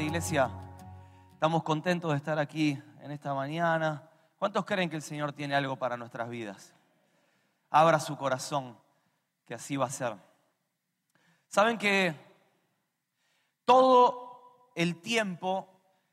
iglesia. 0.00 0.50
Estamos 1.32 1.62
contentos 1.62 2.10
de 2.10 2.16
estar 2.16 2.38
aquí 2.38 2.80
en 3.00 3.10
esta 3.10 3.34
mañana. 3.34 4.08
¿Cuántos 4.38 4.64
creen 4.64 4.88
que 4.88 4.96
el 4.96 5.02
Señor 5.02 5.32
tiene 5.32 5.54
algo 5.54 5.76
para 5.76 5.96
nuestras 5.96 6.28
vidas? 6.28 6.74
Abra 7.70 7.98
su 7.98 8.16
corazón, 8.16 8.78
que 9.46 9.54
así 9.54 9.76
va 9.76 9.86
a 9.86 9.90
ser. 9.90 10.14
Saben 11.48 11.78
que 11.78 12.14
todo 13.64 14.70
el 14.74 15.00
tiempo 15.00 15.68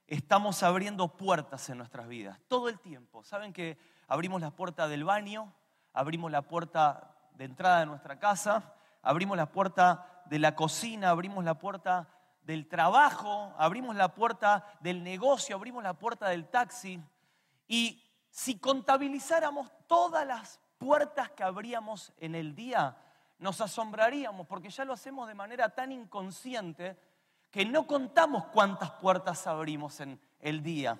estamos 0.07 0.63
abriendo 0.63 1.15
puertas 1.15 1.69
en 1.69 1.77
nuestras 1.77 2.07
vidas. 2.07 2.39
Todo 2.47 2.69
el 2.69 2.79
tiempo. 2.79 3.23
Saben 3.23 3.53
que 3.53 3.77
abrimos 4.07 4.41
la 4.41 4.51
puerta 4.51 4.87
del 4.87 5.03
baño, 5.03 5.53
abrimos 5.93 6.31
la 6.31 6.41
puerta 6.41 7.15
de 7.35 7.45
entrada 7.45 7.81
de 7.81 7.85
nuestra 7.85 8.19
casa, 8.19 8.73
abrimos 9.01 9.37
la 9.37 9.51
puerta 9.51 10.23
de 10.25 10.39
la 10.39 10.55
cocina, 10.55 11.09
abrimos 11.11 11.43
la 11.43 11.55
puerta 11.59 12.09
del 12.45 12.67
trabajo, 12.67 13.53
abrimos 13.57 13.95
la 13.95 14.13
puerta 14.13 14.65
del 14.79 15.03
negocio, 15.03 15.55
abrimos 15.55 15.83
la 15.83 15.95
puerta 15.95 16.29
del 16.29 16.47
taxi. 16.47 17.01
Y 17.67 18.01
si 18.29 18.59
contabilizáramos 18.59 19.71
todas 19.87 20.25
las 20.25 20.59
puertas 20.77 21.31
que 21.31 21.43
abríamos 21.43 22.13
en 22.17 22.35
el 22.35 22.53
día, 22.53 22.97
nos 23.39 23.61
asombraríamos 23.61 24.45
porque 24.47 24.69
ya 24.69 24.85
lo 24.85 24.93
hacemos 24.93 25.27
de 25.27 25.33
manera 25.33 25.69
tan 25.69 25.91
inconsciente 25.91 26.97
que 27.49 27.65
no 27.65 27.87
contamos 27.87 28.45
cuántas 28.45 28.91
puertas 28.91 29.47
abrimos 29.47 29.99
en 29.99 30.19
el 30.39 30.61
día. 30.61 30.99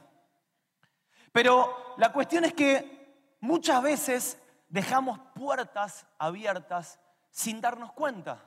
Pero 1.31 1.95
la 1.98 2.12
cuestión 2.12 2.45
es 2.45 2.53
que 2.53 3.36
muchas 3.39 3.84
veces 3.84 4.41
dejamos 4.67 5.20
puertas 5.36 6.08
abiertas 6.17 7.00
sin 7.30 7.62
darnos 7.62 7.91
cuenta. 7.91 8.44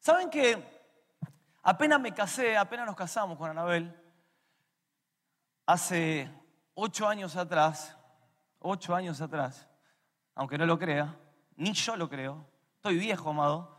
¿Saben 0.00 0.28
que 0.28 0.79
Apenas 1.62 2.00
me 2.00 2.12
casé, 2.12 2.56
apenas 2.56 2.86
nos 2.86 2.96
casamos 2.96 3.36
con 3.36 3.50
Anabel, 3.50 3.94
hace 5.66 6.30
ocho 6.74 7.06
años 7.06 7.36
atrás, 7.36 7.98
ocho 8.58 8.94
años 8.94 9.20
atrás, 9.20 9.68
aunque 10.34 10.56
no 10.56 10.64
lo 10.64 10.78
crea, 10.78 11.14
ni 11.56 11.74
yo 11.74 11.96
lo 11.96 12.08
creo, 12.08 12.46
estoy 12.76 12.96
viejo, 12.96 13.30
amado. 13.30 13.78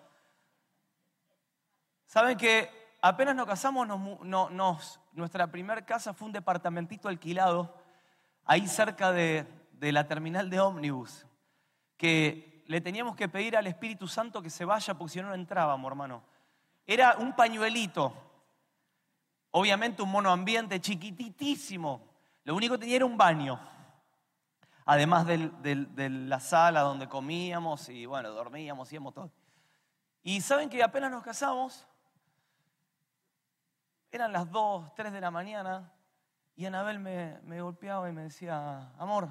Saben 2.06 2.38
que 2.38 2.70
apenas 3.02 3.36
nos 3.36 3.48
casamos, 3.48 3.88
nuestra 5.14 5.48
primera 5.48 5.84
casa 5.84 6.14
fue 6.14 6.28
un 6.28 6.34
departamentito 6.34 7.08
alquilado, 7.08 7.76
ahí 8.46 8.68
cerca 8.68 9.12
de, 9.12 9.48
de 9.72 9.92
la 9.92 10.08
terminal 10.08 10.52
de 10.52 10.60
ómnibus, 10.60 11.26
que 11.98 12.64
le 12.68 12.80
teníamos 12.80 13.16
que 13.16 13.28
pedir 13.28 13.58
al 13.58 13.66
Espíritu 13.66 14.08
Santo 14.08 14.40
que 14.40 14.52
se 14.52 14.66
vaya 14.66 14.94
porque 14.94 15.14
si 15.14 15.22
no, 15.22 15.30
no 15.30 15.34
entrábamos, 15.34 15.90
hermano. 15.90 16.24
Era 16.86 17.16
un 17.18 17.36
pañuelito, 17.36 18.14
obviamente 19.52 20.02
un 20.02 20.12
monoambiente 20.12 20.80
chiquititísimo. 20.80 22.08
Lo 22.44 22.56
único 22.56 22.76
que 22.76 22.80
tenía 22.80 22.98
era 22.98 23.06
un 23.06 23.18
baño, 23.18 23.60
además 24.86 25.26
de 25.26 26.10
la 26.10 26.40
sala 26.40 26.82
donde 26.82 27.08
comíamos 27.08 27.88
y 27.90 28.06
bueno, 28.06 28.32
dormíamos, 28.32 28.92
íbamos 28.92 29.14
todo. 29.14 29.32
Y 30.24 30.42
saben 30.42 30.70
que 30.70 30.84
apenas 30.84 31.12
nos 31.12 31.24
casamos, 31.24 31.88
eran 34.12 34.32
las 34.32 34.52
2, 34.52 34.94
3 34.94 35.14
de 35.14 35.22
la 35.22 35.32
mañana 35.32 35.92
y 36.56 36.66
Anabel 36.66 37.00
me, 37.00 37.40
me 37.44 37.62
golpeaba 37.62 38.10
y 38.10 38.12
me 38.12 38.24
decía, 38.24 38.94
amor, 38.98 39.30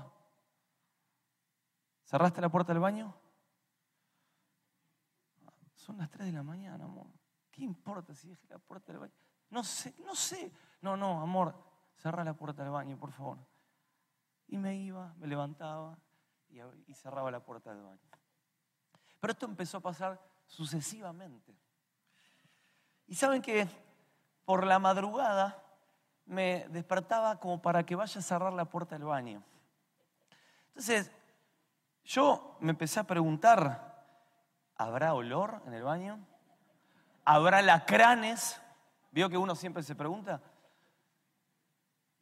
¿cerraste 2.05 2.41
la 2.41 2.48
puerta 2.48 2.73
del 2.73 2.81
baño? 2.81 3.15
Son 5.75 5.98
las 5.98 6.11
3 6.11 6.27
de 6.27 6.33
la 6.33 6.43
mañana, 6.43 6.84
amor. 6.84 7.06
¿Qué 7.60 7.66
importa 7.66 8.15
si 8.15 8.26
dejé 8.26 8.47
la 8.48 8.59
puerta 8.59 8.91
del 8.91 9.00
baño? 9.00 9.12
No 9.50 9.62
sé, 9.62 9.94
no 9.98 10.15
sé. 10.15 10.50
No, 10.81 10.97
no, 10.97 11.21
amor, 11.21 11.54
cerra 11.94 12.25
la 12.25 12.32
puerta 12.32 12.62
del 12.62 12.72
baño, 12.72 12.97
por 12.97 13.12
favor. 13.12 13.37
Y 14.47 14.56
me 14.56 14.76
iba, 14.76 15.12
me 15.19 15.26
levantaba 15.26 15.99
y, 16.49 16.94
cerraba 16.94 17.31
la 17.31 17.41
puerta 17.41 17.75
del 17.75 17.82
baño. 17.82 18.00
Pero 19.20 19.32
esto 19.32 19.44
empezó 19.44 19.76
a 19.76 19.81
pasar 19.81 20.19
sucesivamente. 20.47 21.54
Y 23.06 23.15
saben 23.15 23.43
que 23.43 23.69
por 24.47 24.65
la 24.66 24.78
madrugada 24.78 25.62
me 26.25 26.66
despertaba 26.70 27.38
como 27.41 27.60
para 27.60 27.84
que 27.84 27.94
vaya 27.94 28.20
a 28.20 28.22
cerrar 28.22 28.54
la 28.54 28.65
puerta 28.65 28.94
del 28.94 29.04
baño. 29.04 29.44
Entonces, 30.69 31.12
yo 32.04 32.56
me 32.60 32.70
empecé 32.70 33.00
a 33.00 33.04
preguntar, 33.04 34.03
¿habrá 34.76 35.12
olor 35.12 35.60
en 35.66 35.75
el 35.75 35.82
baño? 35.82 36.26
¿Habrá 37.33 37.63
lacranes? 37.63 38.61
¿Vio 39.13 39.31
que 39.31 39.39
uno 39.39 39.55
siempre 39.55 39.85
se 39.85 39.95
pregunta? 39.95 40.41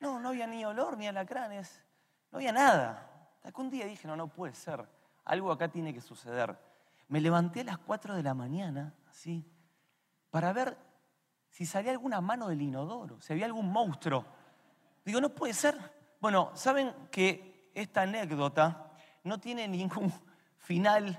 No, 0.01 0.21
no 0.21 0.29
había 0.29 0.47
ni 0.47 0.63
olor 0.67 0.99
ni 0.99 1.07
alacranes, 1.09 1.83
no 2.31 2.37
había 2.37 2.53
nada. 2.53 3.31
Hasta 3.37 3.51
que 3.51 3.59
un 3.59 3.71
día 3.71 3.87
dije, 3.87 4.07
no, 4.07 4.17
no 4.17 4.29
puede 4.29 4.55
ser, 4.55 4.87
algo 5.25 5.51
acá 5.51 5.69
tiene 5.69 5.95
que 5.95 6.03
suceder. 6.03 6.59
Me 7.09 7.23
levanté 7.23 7.63
a 7.63 7.65
las 7.65 7.79
4 7.79 8.17
de 8.17 8.23
la 8.23 8.35
mañana, 8.35 8.93
así, 9.09 9.51
para 10.29 10.53
ver 10.53 10.77
si 11.49 11.65
salía 11.65 11.93
alguna 11.93 12.21
mano 12.21 12.49
del 12.49 12.61
inodoro, 12.61 13.19
si 13.19 13.33
había 13.33 13.47
algún 13.47 13.73
monstruo. 13.73 14.27
Digo, 15.07 15.23
no 15.23 15.31
puede 15.31 15.55
ser. 15.55 15.75
Bueno, 16.21 16.51
saben 16.53 16.95
que 17.11 17.71
esta 17.75 18.03
anécdota 18.03 18.93
no 19.25 19.41
tiene 19.41 19.67
ningún 19.69 20.13
final 20.59 21.19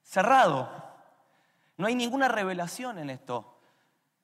cerrado. 0.00 0.85
No 1.76 1.86
hay 1.86 1.94
ninguna 1.94 2.28
revelación 2.28 2.98
en 2.98 3.10
esto. 3.10 3.56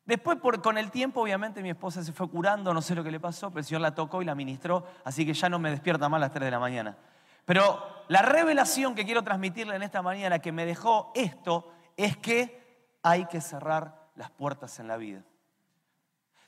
Después, 0.04 0.38
con 0.62 0.78
el 0.78 0.90
tiempo, 0.90 1.20
obviamente, 1.20 1.62
mi 1.62 1.70
esposa 1.70 2.02
se 2.02 2.12
fue 2.12 2.28
curando, 2.28 2.74
no 2.74 2.82
sé 2.82 2.94
lo 2.94 3.04
que 3.04 3.10
le 3.10 3.20
pasó, 3.20 3.50
pero 3.50 3.60
el 3.60 3.64
Señor 3.64 3.82
la 3.82 3.94
tocó 3.94 4.20
y 4.20 4.24
la 4.24 4.34
ministró, 4.34 4.84
así 5.04 5.24
que 5.24 5.32
ya 5.32 5.48
no 5.48 5.58
me 5.58 5.70
despierta 5.70 6.08
más 6.08 6.18
a 6.18 6.20
las 6.22 6.32
3 6.32 6.46
de 6.46 6.50
la 6.50 6.58
mañana. 6.58 6.96
Pero 7.44 8.04
la 8.08 8.22
revelación 8.22 8.94
que 8.94 9.04
quiero 9.04 9.22
transmitirle 9.22 9.76
en 9.76 9.82
esta 9.82 10.02
mañana 10.02 10.40
que 10.40 10.52
me 10.52 10.66
dejó 10.66 11.12
esto 11.14 11.72
es 11.96 12.16
que 12.16 12.96
hay 13.02 13.26
que 13.26 13.40
cerrar 13.40 14.10
las 14.16 14.30
puertas 14.30 14.78
en 14.80 14.88
la 14.88 14.96
vida. 14.96 15.22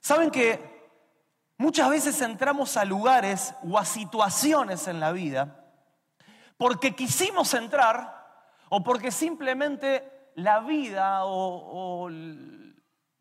¿Saben 0.01 0.31
que 0.31 0.91
muchas 1.57 1.89
veces 1.91 2.21
entramos 2.21 2.77
a 2.77 2.85
lugares 2.85 3.55
o 3.63 3.79
a 3.79 3.85
situaciones 3.85 4.87
en 4.89 5.01
la 5.01 5.13
vida 5.13 5.65
porque 6.57 6.95
quisimos 6.95 7.55
entrar 7.55 8.51
o 8.69 8.83
porque 8.83 9.11
simplemente 9.11 10.14
la 10.34 10.61
vida 10.61 11.25
o, 11.25 12.09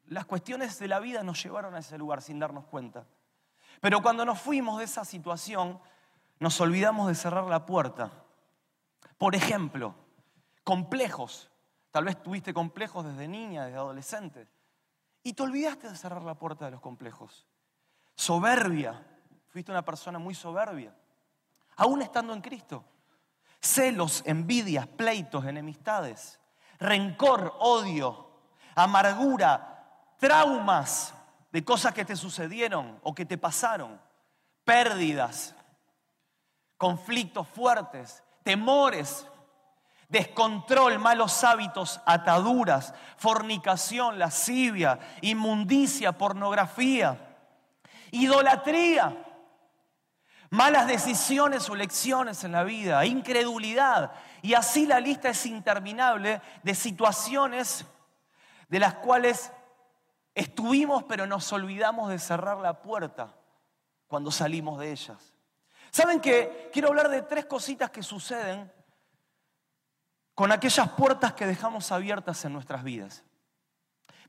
las 0.07 0.25
cuestiones 0.25 0.77
de 0.79 0.87
la 0.87 0.99
vida 0.99 1.23
nos 1.23 1.41
llevaron 1.41 1.75
a 1.75 1.79
ese 1.79 1.97
lugar 1.97 2.21
sin 2.21 2.39
darnos 2.39 2.65
cuenta. 2.65 3.05
Pero 3.81 4.01
cuando 4.01 4.25
nos 4.25 4.39
fuimos 4.39 4.77
de 4.77 4.85
esa 4.85 5.05
situación, 5.05 5.79
nos 6.39 6.59
olvidamos 6.61 7.07
de 7.07 7.15
cerrar 7.15 7.45
la 7.45 7.65
puerta. 7.65 8.11
Por 9.17 9.35
ejemplo, 9.35 9.95
complejos. 10.63 11.49
Tal 11.91 12.05
vez 12.05 12.21
tuviste 12.21 12.53
complejos 12.53 13.05
desde 13.05 13.27
niña, 13.27 13.65
desde 13.65 13.77
adolescente. 13.77 14.47
Y 15.23 15.33
te 15.33 15.43
olvidaste 15.43 15.89
de 15.89 15.95
cerrar 15.95 16.21
la 16.23 16.35
puerta 16.35 16.65
de 16.65 16.71
los 16.71 16.81
complejos. 16.81 17.47
Soberbia. 18.15 19.05
Fuiste 19.47 19.71
una 19.71 19.85
persona 19.85 20.19
muy 20.19 20.35
soberbia. 20.35 20.95
Aún 21.75 22.01
estando 22.01 22.33
en 22.33 22.41
Cristo. 22.41 22.83
Celos, 23.61 24.23
envidias, 24.25 24.87
pleitos, 24.87 25.45
enemistades 25.45 26.39
rencor, 26.79 27.55
odio, 27.59 28.27
amargura, 28.75 29.85
traumas 30.19 31.13
de 31.51 31.63
cosas 31.63 31.93
que 31.93 32.05
te 32.05 32.15
sucedieron 32.15 32.99
o 33.03 33.13
que 33.13 33.25
te 33.25 33.37
pasaron, 33.37 33.99
pérdidas, 34.63 35.55
conflictos 36.77 37.47
fuertes, 37.47 38.23
temores, 38.43 39.27
descontrol, 40.09 40.99
malos 40.99 41.43
hábitos, 41.43 41.99
ataduras, 42.05 42.93
fornicación, 43.17 44.19
lascivia, 44.19 44.99
inmundicia, 45.21 46.11
pornografía, 46.17 47.35
idolatría 48.11 49.32
malas 50.53 50.85
decisiones 50.85 51.67
o 51.67 51.75
lecciones 51.75 52.43
en 52.43 52.51
la 52.51 52.63
vida, 52.63 53.03
incredulidad. 53.07 54.11
Y 54.43 54.53
así 54.53 54.85
la 54.85 54.99
lista 54.99 55.29
es 55.29 55.47
interminable 55.47 56.41
de 56.61 56.75
situaciones 56.75 57.85
de 58.69 58.79
las 58.79 58.93
cuales 58.95 59.51
estuvimos 60.35 61.05
pero 61.05 61.25
nos 61.25 61.51
olvidamos 61.51 62.09
de 62.09 62.19
cerrar 62.19 62.59
la 62.59 62.83
puerta 62.83 63.35
cuando 64.07 64.29
salimos 64.29 64.79
de 64.79 64.91
ellas. 64.91 65.33
¿Saben 65.89 66.19
que 66.19 66.69
quiero 66.71 66.89
hablar 66.89 67.09
de 67.09 67.23
tres 67.23 67.45
cositas 67.45 67.89
que 67.89 68.03
suceden 68.03 68.71
con 70.35 70.51
aquellas 70.51 70.89
puertas 70.89 71.33
que 71.33 71.47
dejamos 71.47 71.91
abiertas 71.91 72.45
en 72.45 72.53
nuestras 72.53 72.83
vidas? 72.83 73.23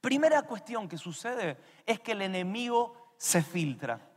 Primera 0.00 0.40
cuestión 0.40 0.88
que 0.88 0.96
sucede 0.96 1.58
es 1.84 2.00
que 2.00 2.12
el 2.12 2.22
enemigo 2.22 3.12
se 3.18 3.42
filtra. 3.42 4.13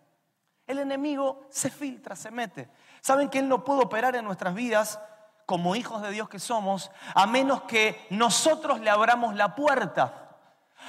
El 0.67 0.79
enemigo 0.79 1.47
se 1.49 1.69
filtra, 1.69 2.15
se 2.15 2.29
mete. 2.29 2.69
Saben 3.01 3.29
que 3.29 3.39
Él 3.39 3.47
no 3.47 3.63
puede 3.63 3.81
operar 3.81 4.15
en 4.15 4.25
nuestras 4.25 4.53
vidas 4.53 4.99
como 5.45 5.75
hijos 5.75 6.01
de 6.01 6.11
Dios 6.11 6.27
que 6.27 6.39
somos, 6.39 6.91
a 7.15 7.25
menos 7.25 7.63
que 7.63 8.05
nosotros 8.09 8.81
le 8.81 8.89
abramos 8.89 9.33
la 9.35 9.55
puerta. 9.55 10.23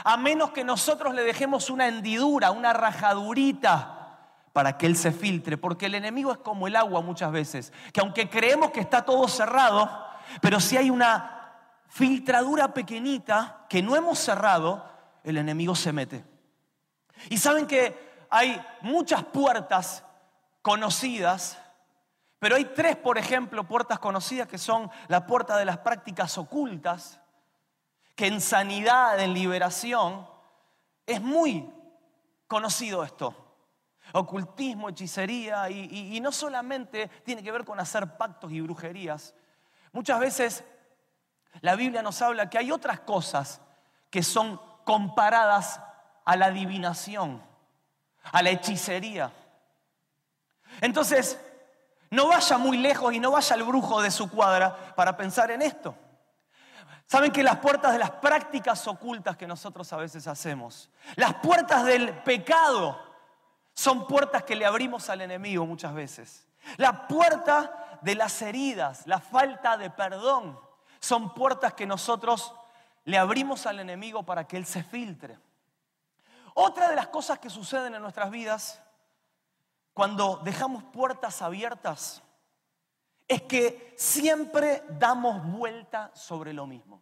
a 0.04 0.16
menos 0.18 0.50
que 0.50 0.64
nosotros 0.64 1.14
le 1.14 1.22
dejemos 1.22 1.70
una 1.70 1.88
hendidura, 1.88 2.50
una 2.50 2.72
rajadurita 2.74 4.18
para 4.52 4.76
que 4.76 4.86
Él 4.86 4.96
se 4.96 5.12
filtre, 5.12 5.56
porque 5.56 5.86
el 5.86 5.94
enemigo 5.94 6.32
es 6.32 6.38
como 6.38 6.66
el 6.66 6.76
agua 6.76 7.00
muchas 7.00 7.32
veces, 7.32 7.72
que 7.92 8.00
aunque 8.00 8.28
creemos 8.28 8.70
que 8.70 8.80
está 8.80 9.04
todo 9.04 9.26
cerrado, 9.28 9.90
pero 10.40 10.60
si 10.60 10.76
hay 10.76 10.90
una 10.90 11.52
filtradura 11.88 12.74
pequeñita 12.74 13.64
que 13.68 13.82
no 13.82 13.96
hemos 13.96 14.18
cerrado, 14.18 14.84
el 15.24 15.36
enemigo 15.36 15.74
se 15.74 15.92
mete. 15.92 16.24
Y 17.30 17.38
saben 17.38 17.66
que 17.66 18.07
hay 18.30 18.64
muchas 18.82 19.24
puertas 19.24 20.04
conocidas, 20.62 21.58
pero 22.38 22.56
hay 22.56 22.66
tres, 22.66 22.96
por 22.96 23.18
ejemplo, 23.18 23.64
puertas 23.64 23.98
conocidas 23.98 24.48
que 24.48 24.58
son 24.58 24.90
la 25.08 25.26
puerta 25.26 25.56
de 25.56 25.64
las 25.64 25.78
prácticas 25.78 26.38
ocultas, 26.38 27.20
que 28.14 28.26
en 28.26 28.40
sanidad, 28.40 29.18
en 29.20 29.32
liberación, 29.32 30.28
es 31.06 31.20
muy 31.20 31.72
conocido 32.46 33.04
esto. 33.04 33.34
Ocultismo, 34.12 34.88
hechicería, 34.88 35.68
y, 35.70 36.16
y 36.16 36.20
no 36.20 36.32
solamente 36.32 37.08
tiene 37.24 37.42
que 37.42 37.52
ver 37.52 37.64
con 37.64 37.78
hacer 37.78 38.16
pactos 38.16 38.52
y 38.52 38.60
brujerías. 38.60 39.34
Muchas 39.92 40.18
veces 40.18 40.64
la 41.60 41.76
Biblia 41.76 42.02
nos 42.02 42.20
habla 42.22 42.48
que 42.48 42.58
hay 42.58 42.70
otras 42.70 43.00
cosas 43.00 43.60
que 44.10 44.22
son 44.22 44.60
comparadas 44.84 45.80
a 46.24 46.36
la 46.36 46.46
adivinación, 46.46 47.42
a 48.32 48.42
la 48.42 48.50
hechicería. 48.50 49.32
Entonces, 50.80 51.38
no 52.10 52.28
vaya 52.28 52.58
muy 52.58 52.78
lejos 52.78 53.12
y 53.12 53.20
no 53.20 53.32
vaya 53.32 53.54
al 53.54 53.62
brujo 53.62 54.00
de 54.00 54.10
su 54.10 54.30
cuadra 54.30 54.94
para 54.94 55.16
pensar 55.16 55.50
en 55.50 55.62
esto. 55.62 55.94
Saben 57.06 57.32
que 57.32 57.42
las 57.42 57.56
puertas 57.58 57.92
de 57.92 57.98
las 57.98 58.10
prácticas 58.10 58.86
ocultas 58.86 59.36
que 59.36 59.46
nosotros 59.46 59.90
a 59.92 59.96
veces 59.96 60.26
hacemos, 60.26 60.90
las 61.16 61.34
puertas 61.34 61.84
del 61.84 62.12
pecado, 62.18 63.00
son 63.72 64.06
puertas 64.06 64.42
que 64.42 64.56
le 64.56 64.66
abrimos 64.66 65.08
al 65.08 65.20
enemigo 65.20 65.64
muchas 65.64 65.94
veces. 65.94 66.46
La 66.76 67.06
puerta 67.06 67.98
de 68.02 68.14
las 68.14 68.42
heridas, 68.42 69.06
la 69.06 69.20
falta 69.20 69.76
de 69.76 69.88
perdón, 69.88 70.58
son 71.00 71.32
puertas 71.32 71.74
que 71.74 71.86
nosotros 71.86 72.52
le 73.04 73.16
abrimos 73.16 73.66
al 73.66 73.80
enemigo 73.80 74.24
para 74.24 74.46
que 74.46 74.56
él 74.56 74.66
se 74.66 74.82
filtre. 74.82 75.38
Otra 76.60 76.88
de 76.88 76.96
las 76.96 77.06
cosas 77.06 77.38
que 77.38 77.50
suceden 77.50 77.94
en 77.94 78.02
nuestras 78.02 78.32
vidas 78.32 78.82
cuando 79.94 80.40
dejamos 80.42 80.82
puertas 80.82 81.40
abiertas 81.40 82.20
es 83.28 83.42
que 83.42 83.94
siempre 83.96 84.82
damos 84.88 85.40
vuelta 85.52 86.10
sobre 86.14 86.52
lo 86.52 86.66
mismo. 86.66 87.00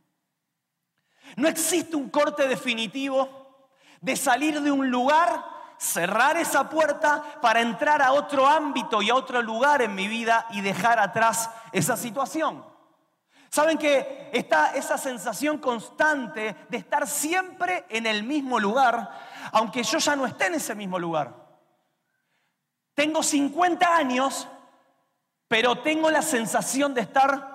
No 1.37 1.49
existe 1.49 1.97
un 1.97 2.11
corte 2.11 2.47
definitivo 2.47 3.71
de 4.03 4.15
salir 4.17 4.61
de 4.61 4.71
un 4.71 4.91
lugar, 4.91 5.43
cerrar 5.79 6.37
esa 6.37 6.69
puerta 6.69 7.25
para 7.41 7.63
entrar 7.63 8.03
a 8.03 8.13
otro 8.13 8.47
ámbito 8.47 9.01
y 9.01 9.09
a 9.09 9.15
otro 9.15 9.41
lugar 9.41 9.81
en 9.81 9.95
mi 9.95 10.07
vida 10.07 10.47
y 10.51 10.61
dejar 10.61 10.99
atrás 10.99 11.49
esa 11.73 11.97
situación. 11.97 12.63
Saben 13.49 13.79
que 13.79 14.29
está 14.35 14.73
esa 14.75 14.99
sensación 14.99 15.57
constante 15.57 16.55
de 16.69 16.77
estar 16.77 17.07
siempre 17.07 17.87
en 17.89 18.05
el 18.05 18.23
mismo 18.23 18.61
lugar, 18.61 19.11
aunque 19.53 19.83
yo 19.83 19.99
ya 19.99 20.17
no 20.17 20.27
esté 20.27 20.47
en 20.47 20.55
ese 20.55 20.75
mismo 20.75 20.99
lugar. 20.99 21.35
Tengo 22.95 23.23
50 23.23 23.97
años, 23.97 24.49
pero 25.49 25.77
tengo 25.81 26.11
la 26.11 26.23
sensación 26.23 26.95
de 26.95 27.03
estar 27.03 27.55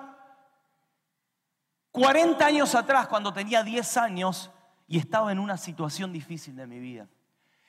40 1.90 2.44
años 2.44 2.74
atrás, 2.74 3.08
cuando 3.08 3.32
tenía 3.32 3.62
10 3.62 3.96
años 3.96 4.50
y 4.86 4.98
estaba 4.98 5.32
en 5.32 5.38
una 5.38 5.56
situación 5.56 6.12
difícil 6.12 6.56
de 6.56 6.66
mi 6.66 6.78
vida. 6.78 7.08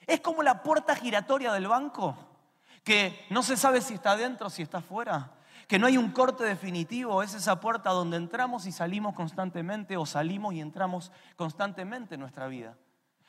Es 0.06 0.22
como 0.22 0.44
la 0.44 0.64
puerta 0.64 0.96
giratoria 0.96 1.52
del 1.54 1.68
banco, 1.68 2.16
que 2.84 3.26
no 3.30 3.44
se 3.44 3.58
sabe 3.58 3.82
si 3.82 3.96
está 3.96 4.12
adentro 4.12 4.48
o 4.48 4.50
si 4.50 4.62
está 4.62 4.80
afuera 4.80 5.32
que 5.68 5.80
no 5.80 5.88
hay 5.88 5.98
un 5.98 6.12
corte 6.12 6.44
definitivo, 6.44 7.24
es 7.24 7.34
esa 7.34 7.60
puerta 7.60 7.90
donde 7.92 8.18
entramos 8.18 8.66
y 8.66 8.72
salimos 8.72 9.16
constantemente 9.16 9.98
o 9.98 10.06
salimos 10.06 10.54
y 10.54 10.62
entramos 10.62 11.12
constantemente 11.36 12.16
en 12.16 12.22
nuestra 12.22 12.48
vida. 12.48 12.78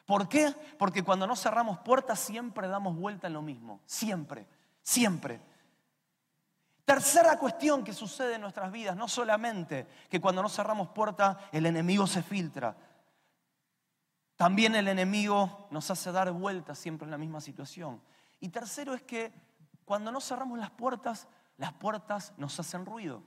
¿Por 0.04 0.28
qué? 0.28 0.54
Porque 0.78 1.02
cuando 1.02 1.26
no 1.26 1.36
cerramos 1.36 1.78
puertas 1.78 2.18
siempre 2.18 2.68
damos 2.68 2.96
vuelta 2.96 3.26
en 3.26 3.32
lo 3.32 3.42
mismo, 3.42 3.80
siempre, 3.86 4.46
siempre. 4.82 5.40
Tercera 6.84 7.38
cuestión 7.38 7.82
que 7.82 7.94
sucede 7.94 8.34
en 8.34 8.42
nuestras 8.42 8.70
vidas, 8.70 8.96
no 8.96 9.08
solamente 9.08 9.86
que 10.10 10.20
cuando 10.20 10.42
no 10.42 10.48
cerramos 10.48 10.88
puertas 10.88 11.38
el 11.52 11.64
enemigo 11.64 12.06
se 12.06 12.22
filtra, 12.22 12.76
también 14.36 14.74
el 14.74 14.88
enemigo 14.88 15.68
nos 15.70 15.90
hace 15.90 16.12
dar 16.12 16.30
vueltas 16.32 16.78
siempre 16.78 17.06
en 17.06 17.10
la 17.10 17.18
misma 17.18 17.40
situación. 17.40 18.02
Y 18.40 18.50
tercero 18.50 18.92
es 18.92 19.02
que 19.02 19.32
cuando 19.84 20.12
no 20.12 20.20
cerramos 20.20 20.58
las 20.58 20.70
puertas 20.70 21.28
las 21.56 21.72
puertas 21.72 22.32
nos 22.36 22.58
hacen 22.58 22.86
ruido. 22.86 23.22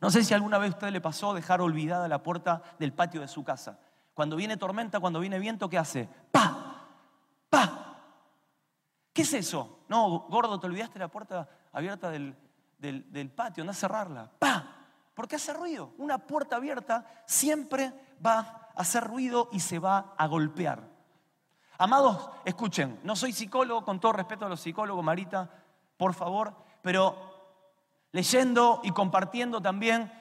No 0.00 0.10
sé 0.10 0.22
si 0.22 0.32
alguna 0.32 0.58
vez 0.58 0.72
a 0.72 0.74
usted 0.74 0.90
le 0.90 1.00
pasó 1.00 1.34
dejar 1.34 1.60
olvidada 1.60 2.06
la 2.06 2.22
puerta 2.22 2.62
del 2.78 2.92
patio 2.92 3.20
de 3.20 3.28
su 3.28 3.42
casa. 3.42 3.80
Cuando 4.14 4.36
viene 4.36 4.56
tormenta, 4.56 5.00
cuando 5.00 5.20
viene 5.20 5.38
viento, 5.38 5.68
¿qué 5.68 5.78
hace? 5.78 6.08
¡Pa! 6.30 6.86
¡Pa! 7.48 7.96
¿Qué 9.12 9.22
es 9.22 9.32
eso? 9.32 9.80
No, 9.88 10.26
gordo, 10.28 10.58
te 10.60 10.66
olvidaste 10.66 10.98
la 10.98 11.08
puerta 11.08 11.48
abierta 11.72 12.10
del, 12.10 12.36
del 12.78 13.30
patio, 13.30 13.62
anda 13.62 13.72
a 13.72 13.76
cerrarla. 13.76 14.30
¡Pa! 14.38 14.66
Porque 15.14 15.36
hace 15.36 15.52
ruido. 15.52 15.92
Una 15.98 16.18
puerta 16.18 16.56
abierta 16.56 17.06
siempre 17.26 17.92
va 18.24 18.38
a 18.74 18.80
hacer 18.80 19.04
ruido 19.04 19.48
y 19.52 19.60
se 19.60 19.78
va 19.78 20.14
a 20.16 20.26
golpear. 20.26 20.92
Amados, 21.78 22.30
escuchen, 22.44 23.00
no 23.02 23.16
soy 23.16 23.32
psicólogo, 23.32 23.84
con 23.84 23.98
todo 23.98 24.12
respeto 24.12 24.46
a 24.46 24.48
los 24.48 24.60
psicólogos, 24.60 25.04
Marita, 25.04 25.50
por 25.96 26.14
favor, 26.14 26.54
pero 26.80 27.16
leyendo 28.12 28.80
y 28.84 28.92
compartiendo 28.92 29.60
también. 29.60 30.12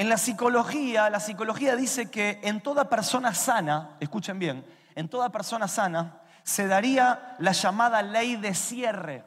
En 0.00 0.08
la 0.08 0.16
psicología, 0.16 1.10
la 1.10 1.20
psicología 1.20 1.76
dice 1.76 2.10
que 2.10 2.40
en 2.42 2.62
toda 2.62 2.88
persona 2.88 3.34
sana, 3.34 3.98
escuchen 4.00 4.38
bien, 4.38 4.64
en 4.94 5.10
toda 5.10 5.28
persona 5.28 5.68
sana 5.68 6.22
se 6.42 6.66
daría 6.66 7.36
la 7.38 7.52
llamada 7.52 8.00
ley 8.00 8.36
de 8.36 8.54
cierre. 8.54 9.24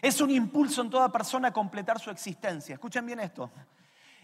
Es 0.00 0.22
un 0.22 0.30
impulso 0.30 0.80
en 0.80 0.88
toda 0.88 1.12
persona 1.12 1.48
a 1.48 1.52
completar 1.52 2.00
su 2.00 2.08
existencia. 2.08 2.72
Escuchen 2.72 3.04
bien 3.04 3.20
esto. 3.20 3.50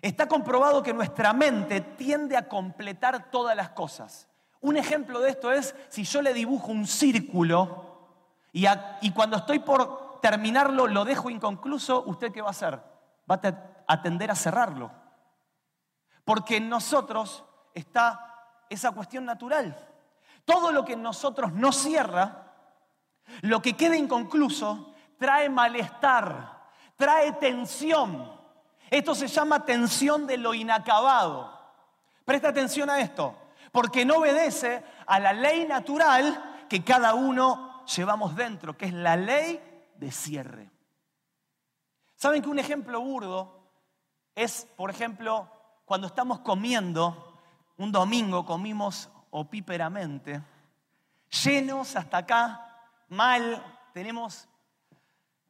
Está 0.01 0.27
comprobado 0.27 0.83
que 0.83 0.95
nuestra 0.95 1.35
mente 1.35 1.83
tiende 1.83 2.35
a 2.35 2.49
completar 2.49 3.31
todas 3.31 3.55
las 3.55 3.69
cosas. 3.69 4.29
Un 4.63 4.79
ejemplo 4.79 5.21
de 5.21 5.29
esto 5.29 5.53
es 5.53 5.75
si 5.91 6.05
yo 6.05 6.23
le 6.23 6.33
dibujo 6.33 6.73
un 6.73 6.87
círculo 6.87 8.09
y, 8.55 8.65
cuando 9.11 9.37
estoy 9.37 9.59
por 9.59 10.19
terminarlo, 10.23 10.87
lo 10.87 11.05
dejo 11.05 11.29
inconcluso, 11.29 12.05
¿usted 12.07 12.33
qué 12.33 12.41
va 12.41 12.49
a 12.49 12.53
hacer? 12.53 12.81
Va 13.31 13.39
a 13.87 14.01
tender 14.01 14.31
a 14.31 14.35
cerrarlo. 14.35 15.05
Porque 16.27 16.57
en 16.57 16.69
nosotros 16.69 17.45
está 17.73 18.49
esa 18.69 18.91
cuestión 18.91 19.25
natural. 19.25 19.79
Todo 20.45 20.73
lo 20.73 20.85
que 20.85 20.95
en 20.95 21.03
nosotros 21.03 21.53
no 21.53 21.71
cierra, 21.71 22.53
lo 23.43 23.63
que 23.63 23.77
queda 23.77 23.97
inconcluso, 23.97 24.93
trae 25.19 25.49
malestar, 25.49 26.65
trae 26.97 27.31
tensión. 27.35 28.29
Esto 28.91 29.15
se 29.15 29.29
llama 29.29 29.65
tensión 29.65 30.27
de 30.27 30.37
lo 30.37 30.53
inacabado. 30.53 31.57
Presta 32.25 32.49
atención 32.49 32.91
a 32.91 32.99
esto, 32.99 33.37
porque 33.71 34.05
no 34.05 34.17
obedece 34.17 34.83
a 35.07 35.21
la 35.21 35.33
ley 35.33 35.65
natural 35.65 36.67
que 36.69 36.83
cada 36.83 37.15
uno 37.15 37.85
llevamos 37.85 38.35
dentro, 38.35 38.77
que 38.77 38.87
es 38.87 38.93
la 38.93 39.15
ley 39.15 39.63
de 39.95 40.11
cierre. 40.11 40.73
¿Saben 42.17 42.43
que 42.43 42.49
un 42.49 42.59
ejemplo 42.59 43.01
burdo 43.01 43.71
es, 44.35 44.67
por 44.77 44.91
ejemplo, 44.91 45.56
cuando 45.87 46.07
estamos 46.07 46.41
comiendo, 46.41 47.41
un 47.79 47.91
domingo 47.91 48.45
comimos 48.45 49.09
opíperamente, 49.31 50.43
llenos 51.43 51.97
hasta 51.97 52.19
acá, 52.19 52.89
mal, 53.09 53.65
tenemos 53.95 54.47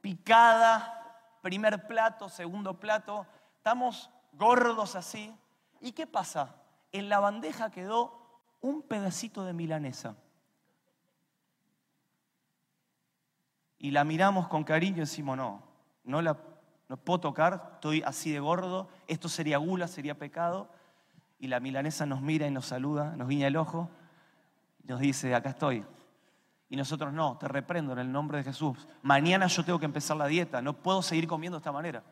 picada, 0.01 1.41
primer 1.43 1.89
plato, 1.89 2.29
segundo 2.29 2.79
plato, 2.79 3.27
estamos 3.57 4.09
gordos 4.33 4.95
así. 4.95 5.37
¿Y 5.81 5.91
qué 5.91 6.07
pasa? 6.07 6.55
En 6.93 7.09
la 7.09 7.19
bandeja 7.19 7.71
quedó 7.71 8.41
un 8.61 8.83
pedacito 8.83 9.45
de 9.45 9.53
milanesa. 9.53 10.15
y 13.79 13.91
la 13.91 14.05
miramos 14.05 14.49
con 14.49 14.65
cariño 14.65 14.97
y 14.97 15.01
decimos, 15.01 15.37
no, 15.37 15.63
no 16.05 16.23
la 16.23 16.37
no 16.89 16.97
puedo 16.97 17.21
tocar, 17.21 17.71
estoy 17.75 18.03
así 18.03 18.33
de 18.33 18.41
gordo, 18.41 18.89
esto 19.09 19.29
sería 19.29 19.59
gula, 19.59 19.89
sería 19.89 20.17
pecado. 20.17 20.69
Y 21.39 21.49
la 21.49 21.61
milanesa 21.61 22.07
nos 22.07 22.23
mira 22.23 22.47
y 22.47 22.51
nos 22.51 22.67
saluda, 22.67 23.15
nos 23.17 23.29
guiña 23.29 23.49
el 23.49 23.57
ojo 23.57 23.91
y 24.83 24.89
nos 24.89 25.01
dice, 25.01 25.35
acá 25.35 25.51
estoy. 25.51 25.85
Y 26.69 26.77
nosotros 26.77 27.13
no, 27.13 27.37
te 27.39 27.47
reprendo 27.49 27.93
en 27.93 27.99
el 27.99 28.11
nombre 28.11 28.39
de 28.39 28.45
Jesús. 28.45 28.89
Mañana 29.03 29.47
yo 29.47 29.65
tengo 29.65 29.79
que 29.79 29.85
empezar 29.85 30.17
la 30.17 30.27
dieta, 30.27 30.63
no 30.63 30.75
puedo 30.75 31.03
seguir 31.03 31.27
comiendo 31.29 31.59
de 31.59 31.61
esta 31.61 31.73
manera. 31.73 32.03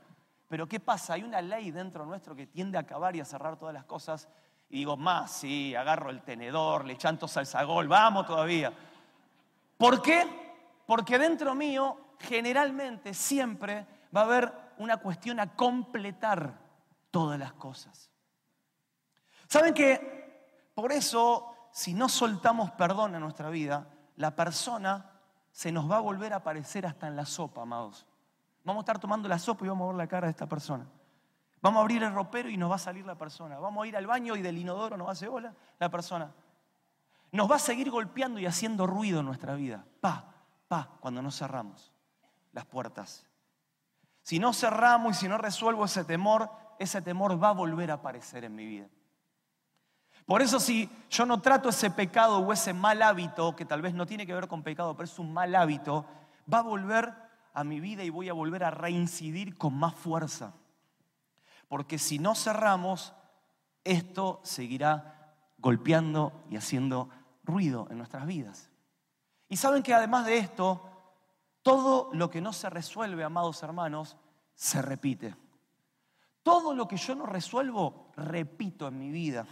Pero 0.49 0.69
¿qué 0.69 0.79
pasa? 0.79 1.15
Hay 1.15 1.23
una 1.23 1.41
ley 1.41 1.71
dentro 1.71 2.05
nuestro 2.05 2.37
que 2.37 2.47
tiende 2.47 2.77
a 2.77 2.83
acabar 2.83 3.17
y 3.17 3.21
a 3.21 3.25
cerrar 3.25 3.57
todas 3.57 3.75
las 3.75 3.85
cosas. 3.85 4.29
Y 4.69 4.79
digo, 4.79 4.97
más, 4.97 5.33
sí, 5.33 5.75
agarro 5.75 6.11
el 6.11 6.23
tenedor, 6.23 6.85
le 6.85 6.97
chanto 6.97 7.27
salsagol, 7.27 7.89
vamos 7.89 8.27
todavía. 8.27 8.73
¿Por 9.77 10.03
qué? 10.03 10.25
Porque 10.87 11.19
dentro 11.19 11.55
mío, 11.55 11.97
generalmente, 12.21 13.15
siempre 13.15 13.87
va 14.15 14.21
a 14.21 14.25
haber 14.25 14.64
una 14.79 14.99
cuestión 14.99 15.41
a 15.41 15.55
completar 15.55 16.59
todas 17.11 17.39
las 17.39 17.53
cosas. 17.53 18.11
¿Saben 19.49 19.75
que 19.75 20.71
por 20.75 20.93
eso, 20.93 21.55
si 21.73 21.95
no 21.95 22.09
soltamos 22.09 22.71
perdón 22.73 23.15
en 23.15 23.21
nuestra 23.21 23.51
vida, 23.51 23.89
la 24.17 24.35
persona 24.35 25.11
se 25.53 25.71
nos 25.71 25.91
va 25.91 25.99
a 25.99 26.01
volver 26.01 26.33
a 26.33 26.37
aparecer 26.37 26.87
hasta 26.87 27.07
en 27.07 27.17
la 27.17 27.25
sopa, 27.27 27.63
amados? 27.63 28.07
Vamos 28.65 28.81
a 28.81 28.85
estar 28.85 28.99
tomando 28.99 29.29
la 29.29 29.39
sopa 29.39 29.65
y 29.65 29.69
vamos 29.69 29.85
a 29.85 29.89
ver 29.89 29.97
la 29.97 30.07
cara 30.09 30.27
de 30.27 30.33
esta 30.33 30.49
persona. 30.49 30.87
Vamos 31.61 31.79
a 31.79 31.83
abrir 31.83 32.03
el 32.03 32.13
ropero 32.13 32.51
y 32.51 32.57
nos 32.57 32.71
va 32.71 32.77
a 32.77 32.79
salir 32.79 33.07
la 33.07 33.17
persona. 33.17 33.59
Vamos 33.59 33.85
a 33.85 33.87
ir 33.87 33.97
al 33.97 34.07
baño 34.07 34.37
y 34.37 34.43
del 34.43 34.59
inodoro 34.59 34.97
nos 34.97 35.07
va 35.07 35.11
a 35.11 35.13
hacer 35.13 35.29
hola 35.29 35.55
la 35.79 35.91
persona. 35.91 36.33
Nos 37.33 37.51
va 37.51 37.57
a 37.57 37.59
seguir 37.59 37.91
golpeando 37.91 38.39
y 38.39 38.47
haciendo 38.47 38.87
ruido 38.87 39.21
en 39.21 39.27
nuestra 39.27 39.55
vida. 39.55 39.85
Pa, 40.01 40.35
pa, 40.69 40.97
cuando 41.01 41.23
no 41.23 41.31
cerramos 41.31 41.93
las 42.53 42.67
puertas. 42.67 43.27
Si 44.25 44.39
no 44.39 44.55
cerramos 44.55 45.17
y 45.17 45.21
si 45.21 45.29
no 45.29 45.37
resuelvo 45.37 45.85
ese 45.85 46.03
temor, 46.03 46.51
ese 46.79 47.03
temor 47.03 47.41
va 47.41 47.51
a 47.51 47.53
volver 47.53 47.91
a 47.91 47.95
aparecer 47.95 48.45
en 48.45 48.55
mi 48.55 48.65
vida. 48.65 48.89
Por 50.25 50.41
eso 50.41 50.59
si 50.59 50.89
yo 51.11 51.27
no 51.27 51.43
trato 51.43 51.69
ese 51.69 51.91
pecado 51.91 52.39
o 52.39 52.51
ese 52.51 52.73
mal 52.73 53.03
hábito, 53.03 53.55
que 53.55 53.67
tal 53.67 53.83
vez 53.83 53.93
no 53.93 54.07
tiene 54.07 54.27
que 54.27 54.33
ver 54.33 54.49
con 54.49 54.63
pecado, 54.63 54.97
pero 54.97 55.05
es 55.05 55.19
un 55.19 55.31
mal 55.31 55.55
hábito, 55.55 56.07
va 56.53 56.61
a 56.61 56.63
volver 56.63 57.13
a 57.53 57.65
mi 57.65 57.81
vida 57.81 58.03
y 58.03 58.09
voy 58.09 58.31
a 58.31 58.33
volver 58.33 58.65
a 58.65 58.71
reincidir 58.71 59.59
con 59.59 59.75
más 59.75 59.95
fuerza. 59.95 60.55
Porque 61.69 61.99
si 61.99 62.19
no 62.19 62.35
cerramos, 62.35 63.13
esto 63.85 64.41
seguirá 64.43 65.35
golpeando 65.59 66.47
y 66.49 66.57
haciendo 66.57 67.11
ruido 67.43 67.89
en 67.91 67.99
nuestras 67.99 68.27
vidas. 68.27 68.71
Y 69.51 69.59
saben 69.59 69.83
que 69.83 69.93
además 69.93 70.25
de 70.25 70.39
esto, 70.39 70.94
todo 71.65 72.11
lo 72.13 72.29
que 72.29 72.43
no 72.43 72.53
se 72.53 72.69
resuelve, 72.69 73.25
amados 73.25 73.63
hermanos, 73.63 74.19
se 74.55 74.83
repite. 74.83 75.35
Todo 76.43 76.75
lo 76.75 76.87
que 76.87 76.99
yo 76.99 77.15
no 77.15 77.25
resuelvo, 77.25 78.13
repito 78.17 78.87
en 78.87 78.99
mi 78.99 79.11
vida. 79.11 79.47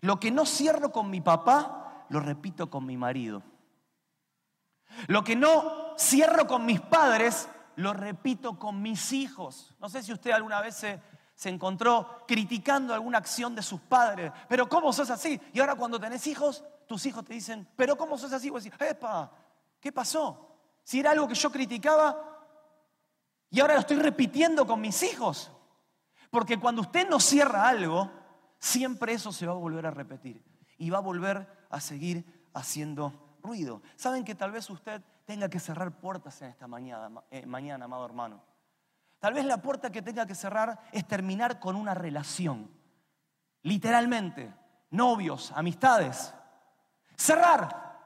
Lo 0.00 0.18
que 0.18 0.30
no 0.30 0.46
cierro 0.46 0.90
con 0.90 1.10
mi 1.10 1.20
papá, 1.20 2.06
lo 2.08 2.18
repito 2.18 2.70
con 2.70 2.86
mi 2.86 2.96
marido. 2.96 3.42
Lo 5.08 5.22
que 5.22 5.36
no 5.36 5.94
cierro 5.98 6.46
con 6.46 6.64
mis 6.64 6.80
padres, 6.80 7.46
lo 7.76 7.92
repito 7.92 8.58
con 8.58 8.80
mis 8.80 9.12
hijos. 9.12 9.74
No 9.78 9.90
sé 9.90 10.02
si 10.02 10.14
usted 10.14 10.30
alguna 10.30 10.62
vez 10.62 10.76
se, 10.76 11.02
encontró 11.44 12.24
criticando 12.26 12.94
alguna 12.94 13.18
acción 13.18 13.54
de 13.54 13.62
sus 13.62 13.82
padres, 13.82 14.32
pero 14.48 14.66
¿cómo 14.66 14.94
sos 14.94 15.10
así? 15.10 15.38
Y 15.52 15.60
ahora 15.60 15.74
cuando 15.74 16.00
tenés 16.00 16.26
hijos, 16.26 16.64
tus 16.86 17.04
hijos 17.04 17.22
te 17.22 17.34
dicen, 17.34 17.68
pero 17.76 17.96
¿cómo 17.96 18.16
sos 18.16 18.32
así? 18.32 18.48
Vos 18.48 18.64
decís, 18.64 18.80
¡epa! 18.80 19.30
¿Qué 19.78 19.92
pasó? 19.92 20.49
Si 20.90 20.98
era 20.98 21.12
algo 21.12 21.28
que 21.28 21.36
yo 21.36 21.52
criticaba 21.52 22.20
y 23.48 23.60
ahora 23.60 23.74
lo 23.74 23.80
estoy 23.80 23.98
repitiendo 23.98 24.66
con 24.66 24.80
mis 24.80 25.04
hijos. 25.04 25.52
Porque 26.32 26.58
cuando 26.58 26.82
usted 26.82 27.08
no 27.08 27.20
cierra 27.20 27.68
algo, 27.68 28.10
siempre 28.58 29.12
eso 29.12 29.30
se 29.30 29.46
va 29.46 29.52
a 29.52 29.54
volver 29.54 29.86
a 29.86 29.92
repetir 29.92 30.44
y 30.78 30.90
va 30.90 30.98
a 30.98 31.02
volver 31.02 31.68
a 31.70 31.80
seguir 31.80 32.48
haciendo 32.54 33.38
ruido. 33.40 33.82
Saben 33.94 34.24
que 34.24 34.34
tal 34.34 34.50
vez 34.50 34.68
usted 34.68 35.00
tenga 35.26 35.48
que 35.48 35.60
cerrar 35.60 36.00
puertas 36.00 36.42
en 36.42 36.48
esta 36.48 36.66
mañana, 36.66 37.22
eh, 37.30 37.46
mañana, 37.46 37.84
amado 37.84 38.04
hermano. 38.04 38.42
Tal 39.20 39.32
vez 39.32 39.44
la 39.44 39.62
puerta 39.62 39.92
que 39.92 40.02
tenga 40.02 40.26
que 40.26 40.34
cerrar 40.34 40.80
es 40.90 41.06
terminar 41.06 41.60
con 41.60 41.76
una 41.76 41.94
relación. 41.94 42.68
Literalmente, 43.62 44.52
novios, 44.90 45.52
amistades. 45.54 46.34
Cerrar 47.14 47.96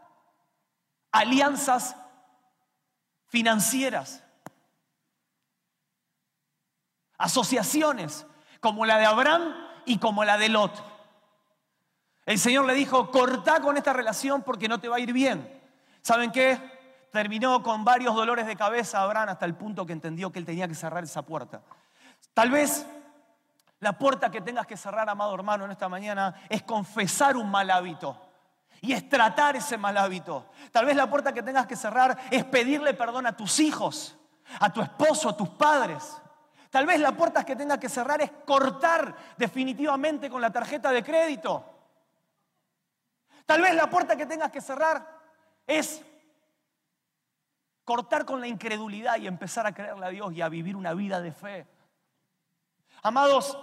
alianzas 1.12 1.96
financieras. 3.28 4.22
Asociaciones 7.18 8.26
como 8.60 8.86
la 8.86 8.98
de 8.98 9.06
Abraham 9.06 9.54
y 9.84 9.98
como 9.98 10.24
la 10.24 10.38
de 10.38 10.48
Lot. 10.48 10.82
El 12.26 12.38
Señor 12.38 12.64
le 12.64 12.74
dijo, 12.74 13.10
corta 13.10 13.60
con 13.60 13.76
esta 13.76 13.92
relación 13.92 14.42
porque 14.42 14.68
no 14.68 14.80
te 14.80 14.88
va 14.88 14.96
a 14.96 15.00
ir 15.00 15.12
bien. 15.12 15.62
¿Saben 16.02 16.32
qué? 16.32 16.58
Terminó 17.12 17.62
con 17.62 17.84
varios 17.84 18.14
dolores 18.14 18.46
de 18.46 18.56
cabeza 18.56 19.02
Abraham 19.02 19.28
hasta 19.28 19.44
el 19.44 19.54
punto 19.54 19.86
que 19.86 19.92
entendió 19.92 20.32
que 20.32 20.38
él 20.38 20.46
tenía 20.46 20.66
que 20.66 20.74
cerrar 20.74 21.04
esa 21.04 21.22
puerta. 21.22 21.62
Tal 22.32 22.50
vez 22.50 22.86
la 23.80 23.98
puerta 23.98 24.30
que 24.30 24.40
tengas 24.40 24.66
que 24.66 24.76
cerrar, 24.76 25.08
amado 25.08 25.34
hermano, 25.34 25.64
en 25.66 25.70
esta 25.70 25.88
mañana 25.88 26.34
es 26.48 26.62
confesar 26.62 27.36
un 27.36 27.50
mal 27.50 27.70
hábito 27.70 28.18
y 28.84 28.92
es 28.92 29.08
tratar 29.08 29.56
ese 29.56 29.78
mal 29.78 29.96
hábito. 29.96 30.50
Tal 30.70 30.84
vez 30.84 30.94
la 30.94 31.08
puerta 31.08 31.32
que 31.32 31.42
tengas 31.42 31.66
que 31.66 31.74
cerrar 31.74 32.18
es 32.30 32.44
pedirle 32.44 32.92
perdón 32.92 33.26
a 33.26 33.34
tus 33.34 33.58
hijos, 33.60 34.14
a 34.60 34.70
tu 34.70 34.82
esposo, 34.82 35.30
a 35.30 35.36
tus 35.36 35.48
padres. 35.48 36.20
Tal 36.68 36.84
vez 36.84 37.00
la 37.00 37.12
puerta 37.12 37.46
que 37.46 37.56
tengas 37.56 37.78
que 37.78 37.88
cerrar 37.88 38.20
es 38.20 38.30
cortar 38.44 39.16
definitivamente 39.38 40.28
con 40.28 40.42
la 40.42 40.50
tarjeta 40.50 40.90
de 40.90 41.02
crédito. 41.02 41.64
Tal 43.46 43.62
vez 43.62 43.74
la 43.74 43.88
puerta 43.88 44.16
que 44.16 44.26
tengas 44.26 44.52
que 44.52 44.60
cerrar 44.60 45.18
es 45.66 46.02
cortar 47.84 48.26
con 48.26 48.38
la 48.38 48.48
incredulidad 48.48 49.16
y 49.16 49.26
empezar 49.26 49.66
a 49.66 49.72
creerle 49.72 50.04
a 50.04 50.10
Dios 50.10 50.34
y 50.34 50.42
a 50.42 50.50
vivir 50.50 50.76
una 50.76 50.92
vida 50.92 51.22
de 51.22 51.32
fe. 51.32 51.66
Amados, 53.02 53.58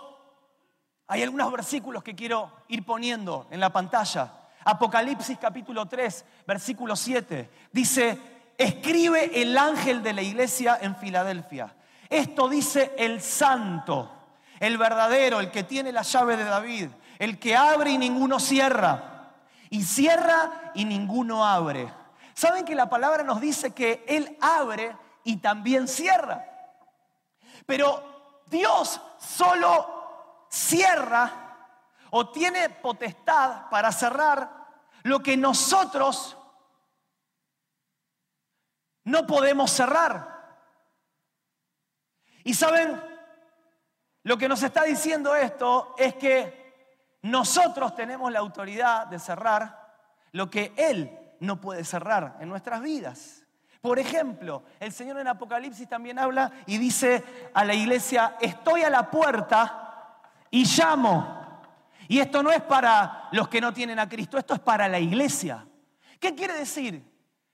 hay 1.05 1.21
algunos 1.21 1.51
versículos 1.51 2.01
que 2.01 2.15
quiero 2.15 2.51
ir 2.69 2.83
poniendo 2.83 3.45
en 3.51 3.59
la 3.59 3.71
pantalla. 3.71 4.40
Apocalipsis 4.63 5.37
capítulo 5.39 5.87
3, 5.87 6.25
versículo 6.45 6.95
7. 6.95 7.49
Dice, 7.71 8.17
escribe 8.57 9.41
el 9.41 9.57
ángel 9.57 10.03
de 10.03 10.13
la 10.13 10.21
iglesia 10.21 10.77
en 10.81 10.95
Filadelfia. 10.95 11.73
Esto 12.09 12.47
dice 12.49 12.93
el 12.97 13.21
santo, 13.21 14.11
el 14.59 14.77
verdadero, 14.77 15.39
el 15.39 15.49
que 15.49 15.63
tiene 15.63 15.91
la 15.91 16.03
llave 16.03 16.37
de 16.37 16.43
David, 16.43 16.89
el 17.17 17.39
que 17.39 17.55
abre 17.55 17.91
y 17.91 17.97
ninguno 17.97 18.39
cierra 18.39 19.11
y 19.69 19.83
cierra 19.83 20.71
y 20.75 20.85
ninguno 20.85 21.45
abre. 21.45 21.91
¿Saben 22.33 22.65
que 22.65 22.75
la 22.75 22.89
palabra 22.89 23.23
nos 23.23 23.41
dice 23.41 23.71
que 23.71 24.03
Él 24.07 24.37
abre 24.41 24.95
y 25.23 25.37
también 25.37 25.87
cierra? 25.87 26.45
Pero 27.65 28.43
Dios 28.47 28.99
solo 29.17 30.45
cierra 30.49 31.40
o 32.11 32.29
tiene 32.29 32.69
potestad 32.69 33.69
para 33.69 33.91
cerrar 33.91 34.67
lo 35.03 35.21
que 35.21 35.35
nosotros 35.35 36.37
no 39.05 39.25
podemos 39.25 39.71
cerrar. 39.71 40.31
Y 42.43 42.53
saben, 42.53 43.01
lo 44.23 44.37
que 44.37 44.47
nos 44.47 44.61
está 44.63 44.83
diciendo 44.83 45.35
esto 45.35 45.95
es 45.97 46.15
que 46.15 47.17
nosotros 47.23 47.95
tenemos 47.95 48.31
la 48.31 48.39
autoridad 48.39 49.07
de 49.07 49.19
cerrar 49.19 49.95
lo 50.31 50.49
que 50.49 50.73
Él 50.75 51.17
no 51.39 51.59
puede 51.59 51.83
cerrar 51.83 52.37
en 52.39 52.49
nuestras 52.49 52.81
vidas. 52.81 53.43
Por 53.81 53.97
ejemplo, 53.97 54.63
el 54.79 54.91
Señor 54.91 55.17
en 55.19 55.27
Apocalipsis 55.27 55.89
también 55.89 56.19
habla 56.19 56.51
y 56.67 56.77
dice 56.77 57.51
a 57.53 57.65
la 57.65 57.73
iglesia, 57.73 58.37
estoy 58.39 58.83
a 58.83 58.89
la 58.91 59.09
puerta 59.09 60.19
y 60.51 60.65
llamo. 60.65 61.40
Y 62.11 62.19
esto 62.19 62.43
no 62.43 62.51
es 62.51 62.61
para 62.61 63.29
los 63.31 63.47
que 63.47 63.61
no 63.61 63.73
tienen 63.73 63.97
a 63.97 64.09
Cristo, 64.09 64.37
esto 64.37 64.53
es 64.53 64.59
para 64.59 64.89
la 64.89 64.99
iglesia. 64.99 65.65
¿Qué 66.19 66.35
quiere 66.35 66.55
decir? 66.55 67.01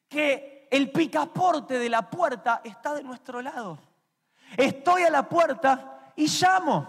Que 0.10 0.68
el 0.72 0.92
picaporte 0.92 1.78
de 1.78 1.88
la 1.88 2.10
puerta 2.10 2.62
está 2.64 2.96
de 2.96 3.04
nuestro 3.04 3.40
lado. 3.44 3.78
Estoy 4.58 5.04
a 5.04 5.12
la 5.12 5.30
puerta 5.30 6.12
y 6.16 6.26
llamo. 6.26 6.88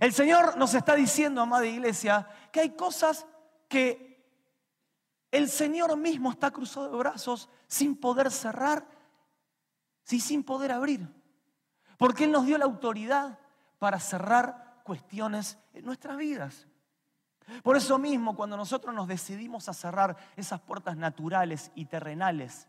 El 0.00 0.12
Señor 0.12 0.56
nos 0.56 0.74
está 0.74 0.96
diciendo, 0.96 1.40
amada 1.40 1.64
iglesia, 1.64 2.26
que 2.50 2.58
hay 2.58 2.70
cosas 2.70 3.24
que 3.68 4.26
el 5.30 5.48
Señor 5.48 5.96
mismo 5.96 6.32
está 6.32 6.50
cruzado 6.50 6.90
de 6.90 6.98
brazos 6.98 7.48
sin 7.68 7.94
poder 7.94 8.32
cerrar 8.32 8.84
y 10.10 10.18
sin 10.18 10.42
poder 10.42 10.72
abrir. 10.72 11.06
Porque 11.98 12.24
Él 12.24 12.32
nos 12.32 12.46
dio 12.46 12.58
la 12.58 12.64
autoridad 12.64 13.38
para 13.78 14.00
cerrar 14.00 14.80
cuestiones 14.82 15.56
en 15.72 15.84
nuestras 15.84 16.16
vidas. 16.16 16.66
Por 17.62 17.76
eso 17.76 17.98
mismo, 17.98 18.36
cuando 18.36 18.56
nosotros 18.56 18.94
nos 18.94 19.08
decidimos 19.08 19.68
a 19.68 19.74
cerrar 19.74 20.16
esas 20.36 20.60
puertas 20.60 20.96
naturales 20.96 21.70
y 21.74 21.86
terrenales 21.86 22.68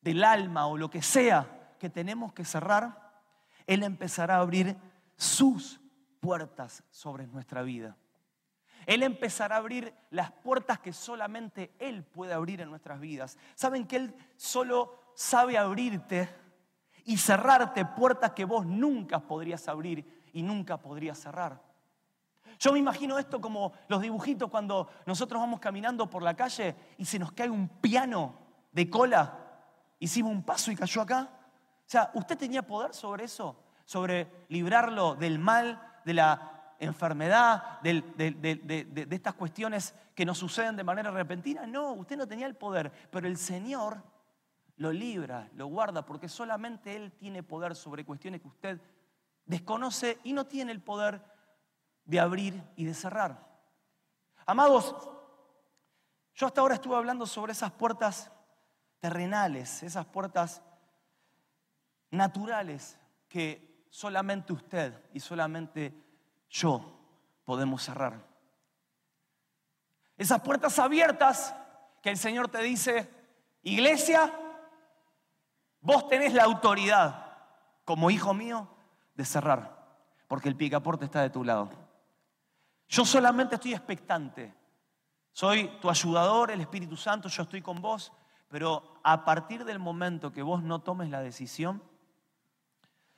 del 0.00 0.24
alma 0.24 0.66
o 0.66 0.76
lo 0.76 0.90
que 0.90 1.02
sea 1.02 1.74
que 1.78 1.90
tenemos 1.90 2.32
que 2.32 2.44
cerrar, 2.44 3.20
Él 3.66 3.82
empezará 3.82 4.36
a 4.36 4.40
abrir 4.40 4.76
sus 5.16 5.80
puertas 6.20 6.84
sobre 6.90 7.26
nuestra 7.26 7.62
vida. 7.62 7.96
Él 8.86 9.02
empezará 9.02 9.56
a 9.56 9.58
abrir 9.58 9.94
las 10.10 10.32
puertas 10.32 10.78
que 10.78 10.92
solamente 10.92 11.72
Él 11.78 12.04
puede 12.04 12.32
abrir 12.32 12.60
en 12.60 12.70
nuestras 12.70 13.00
vidas. 13.00 13.38
¿Saben 13.54 13.86
que 13.86 13.96
Él 13.96 14.14
solo 14.36 15.12
sabe 15.14 15.56
abrirte 15.56 16.28
y 17.04 17.16
cerrarte 17.16 17.84
puertas 17.84 18.32
que 18.32 18.44
vos 18.44 18.66
nunca 18.66 19.20
podrías 19.20 19.68
abrir 19.68 20.30
y 20.32 20.42
nunca 20.42 20.78
podrías 20.78 21.18
cerrar? 21.18 21.71
Yo 22.62 22.72
me 22.72 22.78
imagino 22.78 23.18
esto 23.18 23.40
como 23.40 23.72
los 23.88 24.00
dibujitos 24.00 24.48
cuando 24.48 24.88
nosotros 25.04 25.40
vamos 25.40 25.58
caminando 25.58 26.08
por 26.08 26.22
la 26.22 26.34
calle 26.34 26.76
y 26.96 27.04
se 27.04 27.18
nos 27.18 27.32
cae 27.32 27.50
un 27.50 27.68
piano 27.68 28.36
de 28.70 28.88
cola. 28.88 29.36
Hicimos 29.98 30.30
un 30.30 30.44
paso 30.44 30.70
y 30.70 30.76
cayó 30.76 31.02
acá. 31.02 31.28
O 31.28 31.90
sea, 31.90 32.12
¿usted 32.14 32.38
tenía 32.38 32.64
poder 32.64 32.94
sobre 32.94 33.24
eso? 33.24 33.56
Sobre 33.84 34.46
librarlo 34.48 35.16
del 35.16 35.40
mal, 35.40 35.82
de 36.04 36.14
la 36.14 36.76
enfermedad, 36.78 37.80
de, 37.80 38.00
de, 38.16 39.08
estas 39.10 39.34
cuestiones 39.34 39.92
que 40.14 40.24
nos 40.24 40.38
suceden 40.38 40.76
de 40.76 40.84
manera 40.84 41.10
repentina. 41.10 41.66
No, 41.66 41.94
usted 41.94 42.16
no 42.16 42.28
tenía 42.28 42.46
el 42.46 42.54
poder, 42.54 42.92
pero 43.10 43.26
el 43.26 43.38
Señor 43.38 44.04
lo 44.76 44.92
libra, 44.92 45.50
lo 45.56 45.66
guarda, 45.66 46.06
porque 46.06 46.28
solamente 46.28 46.94
Él 46.94 47.10
tiene 47.10 47.42
poder 47.42 47.74
sobre 47.74 48.04
cuestiones 48.04 48.40
que 48.40 48.46
usted 48.46 48.80
desconoce 49.46 50.20
y 50.22 50.32
no 50.32 50.46
tiene 50.46 50.70
el 50.70 50.80
poder 50.80 51.31
de 52.04 52.20
abrir 52.20 52.62
y 52.76 52.84
de 52.84 52.94
cerrar. 52.94 53.48
Amados, 54.46 54.94
yo 56.34 56.46
hasta 56.46 56.60
ahora 56.60 56.74
estuve 56.74 56.96
hablando 56.96 57.26
sobre 57.26 57.52
esas 57.52 57.72
puertas 57.72 58.30
terrenales, 59.00 59.82
esas 59.82 60.06
puertas 60.06 60.62
naturales 62.10 62.98
que 63.28 63.86
solamente 63.90 64.52
usted 64.52 64.94
y 65.12 65.20
solamente 65.20 65.94
yo 66.48 66.98
podemos 67.44 67.82
cerrar. 67.82 68.24
Esas 70.16 70.40
puertas 70.40 70.78
abiertas 70.78 71.54
que 72.02 72.10
el 72.10 72.16
Señor 72.16 72.48
te 72.48 72.62
dice, 72.62 73.08
iglesia, 73.62 74.32
vos 75.80 76.08
tenés 76.08 76.34
la 76.34 76.44
autoridad 76.44 77.36
como 77.84 78.10
hijo 78.10 78.34
mío 78.34 78.68
de 79.14 79.24
cerrar, 79.24 79.96
porque 80.28 80.48
el 80.48 80.56
picaporte 80.56 81.04
está 81.04 81.22
de 81.22 81.30
tu 81.30 81.44
lado. 81.44 81.70
Yo 82.92 83.06
solamente 83.06 83.54
estoy 83.54 83.72
expectante. 83.72 84.54
Soy 85.32 85.78
tu 85.80 85.88
ayudador, 85.88 86.50
el 86.50 86.60
Espíritu 86.60 86.94
Santo, 86.94 87.30
yo 87.30 87.44
estoy 87.44 87.62
con 87.62 87.80
vos, 87.80 88.12
pero 88.48 89.00
a 89.02 89.24
partir 89.24 89.64
del 89.64 89.78
momento 89.78 90.30
que 90.30 90.42
vos 90.42 90.62
no 90.62 90.82
tomes 90.82 91.08
la 91.08 91.22
decisión, 91.22 91.82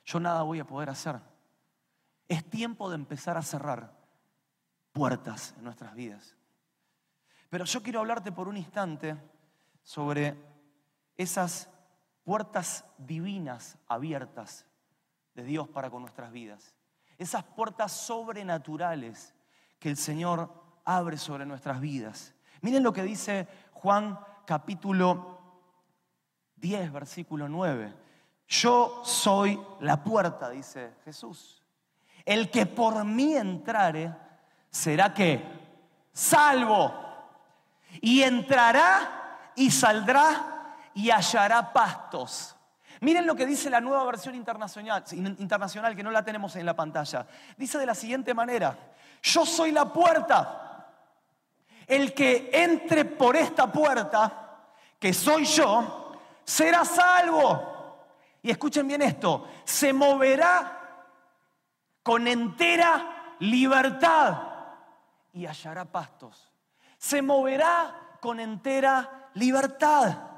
yo 0.05 0.21
nada 0.21 0.43
voy 0.43 0.61
a 0.61 0.65
poder 0.65 0.89
hacer. 0.89 1.19
Es 2.29 2.49
tiempo 2.49 2.89
de 2.89 2.95
empezar 2.95 3.35
a 3.35 3.41
cerrar 3.41 3.91
puertas 4.93 5.53
en 5.57 5.65
nuestras 5.65 5.93
vidas. 5.93 6.37
Pero 7.49 7.65
yo 7.65 7.83
quiero 7.83 7.99
hablarte 7.99 8.31
por 8.31 8.47
un 8.47 8.55
instante 8.55 9.17
sobre 9.83 10.41
esas 11.17 11.69
puertas 12.23 12.85
divinas 12.97 13.77
abiertas 13.87 14.65
de 15.33 15.43
Dios 15.43 15.67
para 15.67 15.89
con 15.89 16.01
nuestras 16.01 16.31
vidas. 16.31 16.73
Esas 17.17 17.43
puertas 17.43 17.91
sobrenaturales 17.91 19.34
que 19.79 19.89
el 19.89 19.97
Señor 19.97 20.51
abre 20.85 21.17
sobre 21.17 21.45
nuestras 21.45 21.79
vidas. 21.79 22.33
Miren 22.61 22.83
lo 22.83 22.93
que 22.93 23.03
dice 23.03 23.47
Juan 23.73 24.19
capítulo 24.45 25.39
10, 26.57 26.91
versículo 26.91 27.47
9. 27.47 27.93
Yo 28.47 29.01
soy 29.03 29.59
la 29.81 30.03
puerta, 30.03 30.49
dice 30.49 30.95
Jesús. 31.03 31.63
El 32.23 32.49
que 32.49 32.65
por 32.65 33.03
mí 33.03 33.35
entrare 33.35 34.13
será 34.69 35.13
que 35.13 35.43
salvo. 36.11 36.93
Y 38.01 38.23
entrará 38.23 39.51
y 39.55 39.71
saldrá 39.71 40.75
y 40.93 41.11
hallará 41.11 41.71
pastos. 41.71 42.55
Miren 43.01 43.27
lo 43.27 43.35
que 43.35 43.45
dice 43.45 43.69
la 43.69 43.81
nueva 43.81 44.03
versión 44.05 44.35
internacional, 44.35 45.03
internacional, 45.11 45.95
que 45.95 46.03
no 46.03 46.11
la 46.11 46.23
tenemos 46.23 46.55
en 46.55 46.65
la 46.65 46.75
pantalla. 46.75 47.27
Dice 47.57 47.77
de 47.77 47.85
la 47.85 47.93
siguiente 47.93 48.33
manera, 48.33 48.77
yo 49.21 49.45
soy 49.45 49.71
la 49.71 49.91
puerta. 49.91 50.87
El 51.87 52.13
que 52.13 52.49
entre 52.51 53.05
por 53.05 53.35
esta 53.35 53.71
puerta, 53.71 54.59
que 54.99 55.13
soy 55.13 55.45
yo, 55.45 56.13
será 56.43 56.83
salvo. 56.83 57.73
Y 58.41 58.51
escuchen 58.51 58.87
bien 58.87 59.01
esto, 59.01 59.47
se 59.63 59.93
moverá 59.93 60.81
con 62.03 62.27
entera 62.27 63.35
libertad 63.39 64.37
y 65.33 65.45
hallará 65.45 65.85
pastos. 65.85 66.51
Se 66.97 67.21
moverá 67.21 68.17
con 68.19 68.39
entera 68.39 69.29
libertad. 69.33 70.34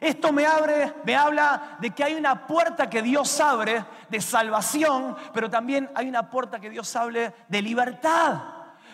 Esto 0.00 0.32
me 0.32 0.46
abre, 0.46 0.94
me 1.04 1.16
habla 1.16 1.76
de 1.80 1.90
que 1.90 2.04
hay 2.04 2.14
una 2.14 2.46
puerta 2.46 2.88
que 2.88 3.02
Dios 3.02 3.40
abre 3.40 3.84
de 4.08 4.20
salvación, 4.20 5.16
pero 5.32 5.50
también 5.50 5.90
hay 5.94 6.08
una 6.08 6.30
puerta 6.30 6.60
que 6.60 6.70
Dios 6.70 6.94
abre 6.96 7.34
de 7.48 7.62
libertad. 7.62 8.40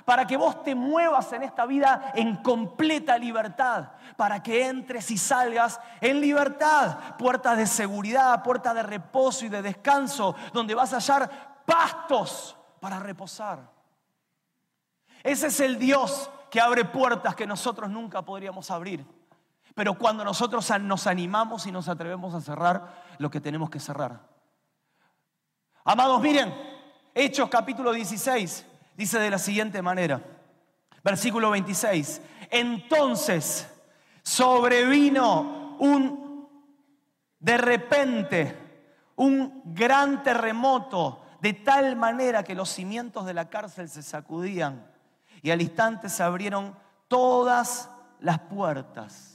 Para 0.04 0.26
que 0.26 0.37
vos 0.37 0.62
te 0.62 0.74
muevas 0.74 1.33
en 1.33 1.42
esta 1.42 1.64
vida 1.64 2.12
en 2.14 2.37
completa 2.37 3.16
libertad. 3.16 3.92
Para 4.16 4.42
que 4.42 4.66
entres 4.66 5.11
y 5.11 5.16
salgas 5.16 5.80
en 6.00 6.20
libertad. 6.20 7.16
Puertas 7.16 7.57
de 7.57 7.66
seguridad, 7.66 8.42
puertas 8.42 8.74
de 8.74 8.83
reposo 8.83 9.46
y 9.46 9.48
de 9.48 9.62
descanso, 9.62 10.35
donde 10.52 10.74
vas 10.74 10.92
a 10.92 10.96
hallar 10.96 11.62
pastos 11.64 12.54
para 12.80 12.98
reposar. 12.98 13.61
Ese 15.22 15.46
es 15.46 15.61
el 15.61 15.78
Dios 15.78 16.30
que 16.50 16.61
abre 16.61 16.85
puertas 16.85 17.35
que 17.35 17.46
nosotros 17.46 17.88
nunca 17.88 18.20
podríamos 18.20 18.70
abrir. 18.70 19.07
Pero 19.74 19.98
cuando 19.98 20.24
nosotros 20.24 20.70
nos 20.80 21.06
animamos 21.06 21.66
y 21.66 21.72
nos 21.72 21.88
atrevemos 21.88 22.32
a 22.34 22.40
cerrar 22.40 23.04
lo 23.18 23.30
que 23.30 23.40
tenemos 23.40 23.70
que 23.70 23.80
cerrar. 23.80 24.20
Amados, 25.84 26.22
miren, 26.22 26.54
Hechos 27.12 27.48
capítulo 27.48 27.92
16 27.92 28.66
dice 28.96 29.18
de 29.18 29.30
la 29.30 29.38
siguiente 29.38 29.82
manera, 29.82 30.22
versículo 31.02 31.50
26, 31.50 32.22
entonces 32.50 33.68
sobrevino 34.22 35.76
un, 35.80 36.48
de 37.40 37.56
repente, 37.58 39.00
un 39.16 39.62
gran 39.66 40.22
terremoto, 40.22 41.22
de 41.40 41.52
tal 41.52 41.96
manera 41.96 42.44
que 42.44 42.54
los 42.54 42.70
cimientos 42.70 43.26
de 43.26 43.34
la 43.34 43.50
cárcel 43.50 43.88
se 43.88 44.02
sacudían 44.02 44.87
y 45.42 45.50
al 45.50 45.60
instante 45.60 46.08
se 46.08 46.22
abrieron 46.22 46.74
todas 47.08 47.90
las 48.20 48.38
puertas 48.38 49.34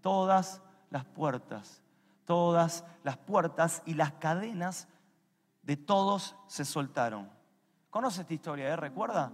todas 0.00 0.62
las 0.90 1.04
puertas, 1.04 1.82
todas 2.24 2.84
las 3.02 3.16
puertas 3.16 3.82
y 3.86 3.94
las 3.94 4.12
cadenas 4.12 4.88
de 5.62 5.76
todos 5.76 6.36
se 6.46 6.64
soltaron. 6.64 7.30
¿Conoce 7.90 8.22
esta 8.22 8.34
historia? 8.34 8.68
Eh? 8.68 8.76
¿Recuerda? 8.76 9.32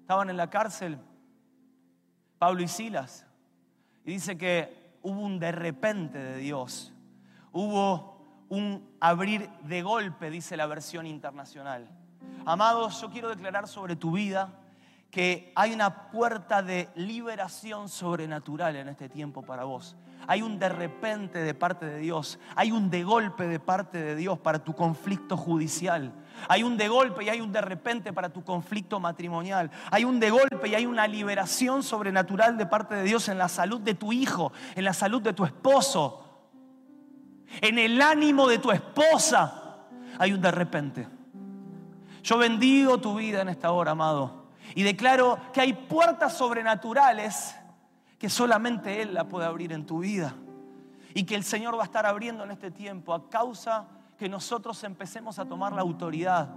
Estaban 0.00 0.30
en 0.30 0.36
la 0.36 0.50
cárcel 0.50 0.98
Pablo 2.38 2.62
y 2.62 2.68
Silas 2.68 3.26
y 4.04 4.12
dice 4.12 4.36
que 4.36 4.98
hubo 5.02 5.20
un 5.20 5.38
de 5.38 5.52
repente 5.52 6.18
de 6.18 6.38
Dios, 6.38 6.92
hubo 7.52 8.44
un 8.48 8.96
abrir 9.00 9.48
de 9.62 9.82
golpe, 9.82 10.30
dice 10.30 10.56
la 10.56 10.66
versión 10.66 11.06
internacional. 11.06 11.88
Amados, 12.46 13.00
yo 13.00 13.10
quiero 13.10 13.28
declarar 13.28 13.68
sobre 13.68 13.96
tu 13.96 14.12
vida 14.12 14.59
que 15.10 15.52
hay 15.56 15.72
una 15.72 16.10
puerta 16.10 16.62
de 16.62 16.88
liberación 16.94 17.88
sobrenatural 17.88 18.76
en 18.76 18.88
este 18.88 19.08
tiempo 19.08 19.42
para 19.42 19.64
vos. 19.64 19.96
Hay 20.26 20.42
un 20.42 20.58
de 20.58 20.68
repente 20.68 21.40
de 21.40 21.54
parte 21.54 21.86
de 21.86 21.98
Dios. 21.98 22.38
Hay 22.54 22.70
un 22.70 22.90
de 22.90 23.02
golpe 23.02 23.48
de 23.48 23.58
parte 23.58 23.98
de 23.98 24.14
Dios 24.14 24.38
para 24.38 24.62
tu 24.62 24.74
conflicto 24.74 25.36
judicial. 25.36 26.12
Hay 26.48 26.62
un 26.62 26.76
de 26.76 26.88
golpe 26.88 27.24
y 27.24 27.28
hay 27.28 27.40
un 27.40 27.50
de 27.50 27.60
repente 27.60 28.12
para 28.12 28.28
tu 28.28 28.44
conflicto 28.44 29.00
matrimonial. 29.00 29.70
Hay 29.90 30.04
un 30.04 30.20
de 30.20 30.30
golpe 30.30 30.68
y 30.68 30.74
hay 30.74 30.86
una 30.86 31.08
liberación 31.08 31.82
sobrenatural 31.82 32.56
de 32.56 32.66
parte 32.66 32.94
de 32.94 33.02
Dios 33.02 33.28
en 33.28 33.38
la 33.38 33.48
salud 33.48 33.80
de 33.80 33.94
tu 33.94 34.12
hijo, 34.12 34.52
en 34.76 34.84
la 34.84 34.92
salud 34.92 35.22
de 35.22 35.32
tu 35.32 35.44
esposo, 35.44 36.52
en 37.60 37.78
el 37.78 38.00
ánimo 38.00 38.46
de 38.46 38.58
tu 38.58 38.70
esposa. 38.70 39.86
Hay 40.18 40.32
un 40.32 40.40
de 40.40 40.50
repente. 40.52 41.08
Yo 42.22 42.38
bendigo 42.38 42.98
tu 42.98 43.16
vida 43.16 43.40
en 43.40 43.48
esta 43.48 43.72
hora, 43.72 43.92
amado. 43.92 44.39
Y 44.74 44.82
declaro 44.82 45.38
que 45.52 45.60
hay 45.60 45.72
puertas 45.72 46.36
sobrenaturales 46.36 47.54
que 48.18 48.28
solamente 48.28 49.02
Él 49.02 49.14
la 49.14 49.24
puede 49.24 49.46
abrir 49.46 49.72
en 49.72 49.86
tu 49.86 50.00
vida. 50.00 50.34
Y 51.14 51.24
que 51.24 51.34
el 51.34 51.44
Señor 51.44 51.76
va 51.76 51.82
a 51.82 51.86
estar 51.86 52.06
abriendo 52.06 52.44
en 52.44 52.50
este 52.50 52.70
tiempo 52.70 53.14
a 53.14 53.28
causa 53.28 53.88
que 54.16 54.28
nosotros 54.28 54.84
empecemos 54.84 55.38
a 55.38 55.46
tomar 55.46 55.72
la 55.72 55.80
autoridad 55.80 56.50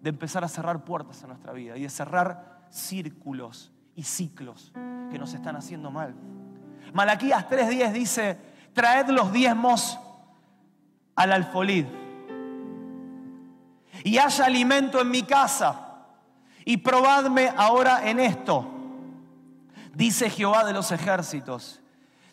de 0.00 0.10
empezar 0.10 0.42
a 0.44 0.48
cerrar 0.48 0.84
puertas 0.84 1.22
en 1.22 1.28
nuestra 1.28 1.52
vida 1.52 1.76
y 1.76 1.82
de 1.82 1.90
cerrar 1.90 2.66
círculos 2.70 3.72
y 3.94 4.02
ciclos 4.02 4.72
que 5.10 5.18
nos 5.18 5.34
están 5.34 5.56
haciendo 5.56 5.90
mal. 5.90 6.14
Malaquías 6.92 7.48
3:10 7.48 7.92
dice, 7.92 8.38
traed 8.72 9.08
los 9.08 9.32
diezmos 9.32 9.98
al 11.14 11.32
alfolid 11.32 11.86
y 14.02 14.18
haya 14.18 14.46
alimento 14.46 15.00
en 15.00 15.10
mi 15.10 15.22
casa 15.22 15.83
y 16.64 16.78
probadme 16.78 17.52
ahora 17.56 18.08
en 18.08 18.20
esto, 18.20 18.68
dice 19.94 20.30
Jehová 20.30 20.64
de 20.64 20.72
los 20.72 20.90
ejércitos, 20.92 21.80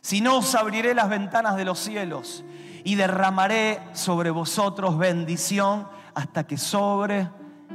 si 0.01 0.21
no 0.21 0.37
os 0.37 0.55
abriré 0.55 0.93
las 0.95 1.09
ventanas 1.09 1.55
de 1.55 1.65
los 1.65 1.79
cielos 1.79 2.43
y 2.83 2.95
derramaré 2.95 3.79
sobre 3.93 4.31
vosotros 4.31 4.97
bendición 4.97 5.87
hasta 6.15 6.45
que 6.45 6.57
sobre 6.57 7.29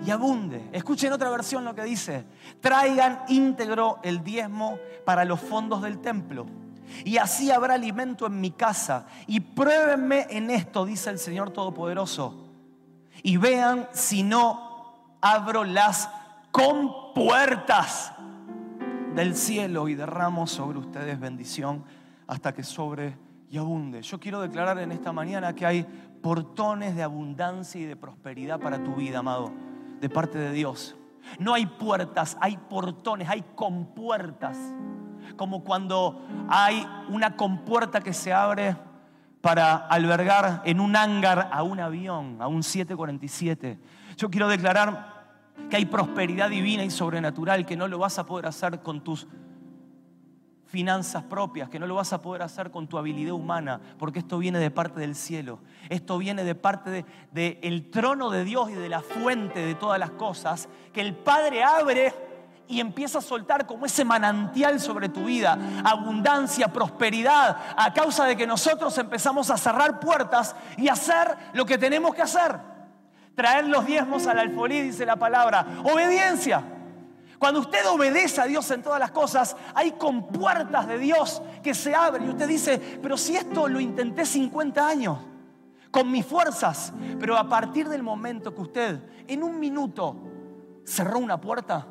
y 0.04 0.10
abunde. 0.10 0.68
Escuchen 0.72 1.12
otra 1.12 1.30
versión 1.30 1.64
lo 1.64 1.74
que 1.74 1.84
dice. 1.84 2.26
Traigan 2.60 3.22
íntegro 3.28 3.98
el 4.02 4.22
diezmo 4.22 4.78
para 5.04 5.24
los 5.24 5.40
fondos 5.40 5.82
del 5.82 6.00
templo. 6.00 6.46
Y 7.04 7.16
así 7.18 7.50
habrá 7.50 7.74
alimento 7.74 8.26
en 8.26 8.40
mi 8.40 8.50
casa. 8.50 9.06
Y 9.26 9.40
pruébenme 9.40 10.26
en 10.30 10.50
esto, 10.50 10.84
dice 10.84 11.10
el 11.10 11.18
Señor 11.18 11.50
Todopoderoso. 11.50 12.48
Y 13.22 13.36
vean 13.36 13.88
si 13.92 14.22
no 14.22 15.16
abro 15.20 15.64
las 15.64 16.08
compuertas 16.56 18.14
del 19.14 19.36
cielo 19.36 19.88
y 19.88 19.94
derramo 19.94 20.46
sobre 20.46 20.78
ustedes 20.78 21.20
bendición 21.20 21.84
hasta 22.26 22.54
que 22.54 22.62
sobre 22.62 23.18
y 23.50 23.58
abunde. 23.58 24.00
Yo 24.00 24.18
quiero 24.18 24.40
declarar 24.40 24.78
en 24.78 24.90
esta 24.90 25.12
mañana 25.12 25.54
que 25.54 25.66
hay 25.66 25.86
portones 26.22 26.96
de 26.96 27.02
abundancia 27.02 27.78
y 27.78 27.84
de 27.84 27.94
prosperidad 27.94 28.58
para 28.58 28.82
tu 28.82 28.94
vida, 28.94 29.18
amado 29.18 29.52
de 30.00 30.08
parte 30.08 30.38
de 30.38 30.50
Dios. 30.52 30.96
No 31.38 31.52
hay 31.52 31.66
puertas, 31.66 32.38
hay 32.40 32.56
portones, 32.56 33.28
hay 33.28 33.44
compuertas. 33.54 34.56
Como 35.36 35.62
cuando 35.62 36.26
hay 36.48 36.86
una 37.10 37.36
compuerta 37.36 38.00
que 38.00 38.14
se 38.14 38.32
abre 38.32 38.76
para 39.42 39.76
albergar 39.76 40.62
en 40.64 40.80
un 40.80 40.96
hangar 40.96 41.50
a 41.52 41.62
un 41.62 41.80
avión, 41.80 42.38
a 42.40 42.46
un 42.46 42.62
747. 42.62 43.78
Yo 44.16 44.30
quiero 44.30 44.48
declarar 44.48 45.15
que 45.70 45.76
hay 45.76 45.86
prosperidad 45.86 46.50
divina 46.50 46.84
y 46.84 46.90
sobrenatural 46.90 47.66
que 47.66 47.76
no 47.76 47.88
lo 47.88 47.98
vas 47.98 48.18
a 48.18 48.26
poder 48.26 48.46
hacer 48.46 48.80
con 48.80 49.02
tus 49.02 49.26
finanzas 50.66 51.22
propias, 51.22 51.68
que 51.68 51.78
no 51.78 51.86
lo 51.86 51.94
vas 51.94 52.12
a 52.12 52.20
poder 52.20 52.42
hacer 52.42 52.70
con 52.70 52.86
tu 52.86 52.98
habilidad 52.98 53.32
humana, 53.32 53.80
porque 53.98 54.18
esto 54.18 54.38
viene 54.38 54.58
de 54.58 54.70
parte 54.70 55.00
del 55.00 55.14
cielo. 55.14 55.60
Esto 55.88 56.18
viene 56.18 56.44
de 56.44 56.54
parte 56.54 56.90
del 56.90 57.04
de, 57.32 57.58
el 57.62 57.90
trono 57.90 58.30
de 58.30 58.44
Dios 58.44 58.70
y 58.70 58.74
de 58.74 58.88
la 58.88 59.00
fuente 59.00 59.60
de 59.60 59.74
todas 59.74 59.98
las 59.98 60.10
cosas, 60.10 60.68
que 60.92 61.00
el 61.00 61.14
Padre 61.14 61.62
abre 61.62 62.12
y 62.68 62.80
empieza 62.80 63.18
a 63.18 63.22
soltar 63.22 63.66
como 63.66 63.86
ese 63.86 64.04
manantial 64.04 64.80
sobre 64.80 65.08
tu 65.08 65.24
vida, 65.24 65.56
abundancia, 65.84 66.72
prosperidad, 66.72 67.56
a 67.76 67.92
causa 67.94 68.24
de 68.24 68.36
que 68.36 68.46
nosotros 68.46 68.98
empezamos 68.98 69.50
a 69.50 69.56
cerrar 69.56 70.00
puertas 70.00 70.56
y 70.76 70.88
hacer 70.88 71.36
lo 71.52 71.64
que 71.64 71.78
tenemos 71.78 72.14
que 72.14 72.22
hacer. 72.22 72.75
Traer 73.36 73.66
los 73.66 73.86
diezmos 73.86 74.26
al 74.26 74.40
alfolí, 74.40 74.80
dice 74.80 75.06
la 75.06 75.16
palabra. 75.16 75.82
Obediencia. 75.84 76.64
Cuando 77.38 77.60
usted 77.60 77.86
obedece 77.86 78.40
a 78.40 78.46
Dios 78.46 78.68
en 78.70 78.82
todas 78.82 78.98
las 78.98 79.10
cosas, 79.10 79.56
hay 79.74 79.92
compuertas 79.92 80.88
de 80.88 80.98
Dios 80.98 81.42
que 81.62 81.74
se 81.74 81.94
abren 81.94 82.24
y 82.24 82.30
usted 82.30 82.48
dice, 82.48 82.98
pero 83.02 83.16
si 83.18 83.36
esto 83.36 83.68
lo 83.68 83.78
intenté 83.78 84.24
50 84.24 84.88
años, 84.88 85.18
con 85.90 86.10
mis 86.10 86.26
fuerzas, 86.26 86.92
pero 87.18 87.38
a 87.38 87.48
partir 87.48 87.88
del 87.88 88.02
momento 88.02 88.54
que 88.54 88.60
usted 88.60 89.00
en 89.26 89.42
un 89.42 89.58
minuto 89.58 90.14
cerró 90.84 91.18
una 91.18 91.40
puerta, 91.40 91.86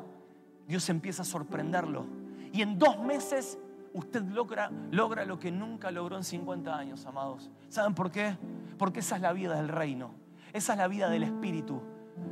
Dios 0.66 0.88
empieza 0.88 1.22
a 1.22 1.24
sorprenderlo. 1.24 2.06
Y 2.52 2.62
en 2.62 2.78
dos 2.78 2.98
meses 2.98 3.58
usted 3.92 4.22
logra, 4.22 4.70
logra 4.90 5.24
lo 5.24 5.38
que 5.38 5.50
nunca 5.50 5.90
logró 5.90 6.16
en 6.16 6.24
50 6.24 6.76
años, 6.76 7.06
amados. 7.06 7.50
¿Saben 7.68 7.94
por 7.94 8.10
qué? 8.10 8.36
Porque 8.78 9.00
esa 9.00 9.16
es 9.16 9.22
la 9.22 9.32
vida 9.32 9.56
del 9.56 9.68
reino. 9.68 10.25
Esa 10.52 10.72
es 10.72 10.78
la 10.78 10.88
vida 10.88 11.08
del 11.08 11.22
Espíritu. 11.22 11.82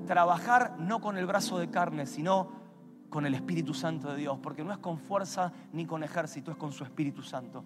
Trabajar 0.07 0.77
no 0.79 1.00
con 1.00 1.18
el 1.18 1.27
brazo 1.27 1.59
de 1.59 1.70
carne, 1.70 2.07
sino 2.07 2.64
con 3.11 3.27
el 3.27 3.35
Espíritu 3.35 3.74
Santo 3.74 4.11
de 4.11 4.16
Dios, 4.16 4.38
porque 4.42 4.64
no 4.64 4.72
es 4.72 4.79
con 4.79 4.98
fuerza 4.98 5.53
ni 5.72 5.87
con 5.87 6.03
ejército, 6.03 6.50
es 6.50 6.57
con 6.57 6.72
su 6.72 6.85
Espíritu 6.85 7.22
Santo. 7.22 7.64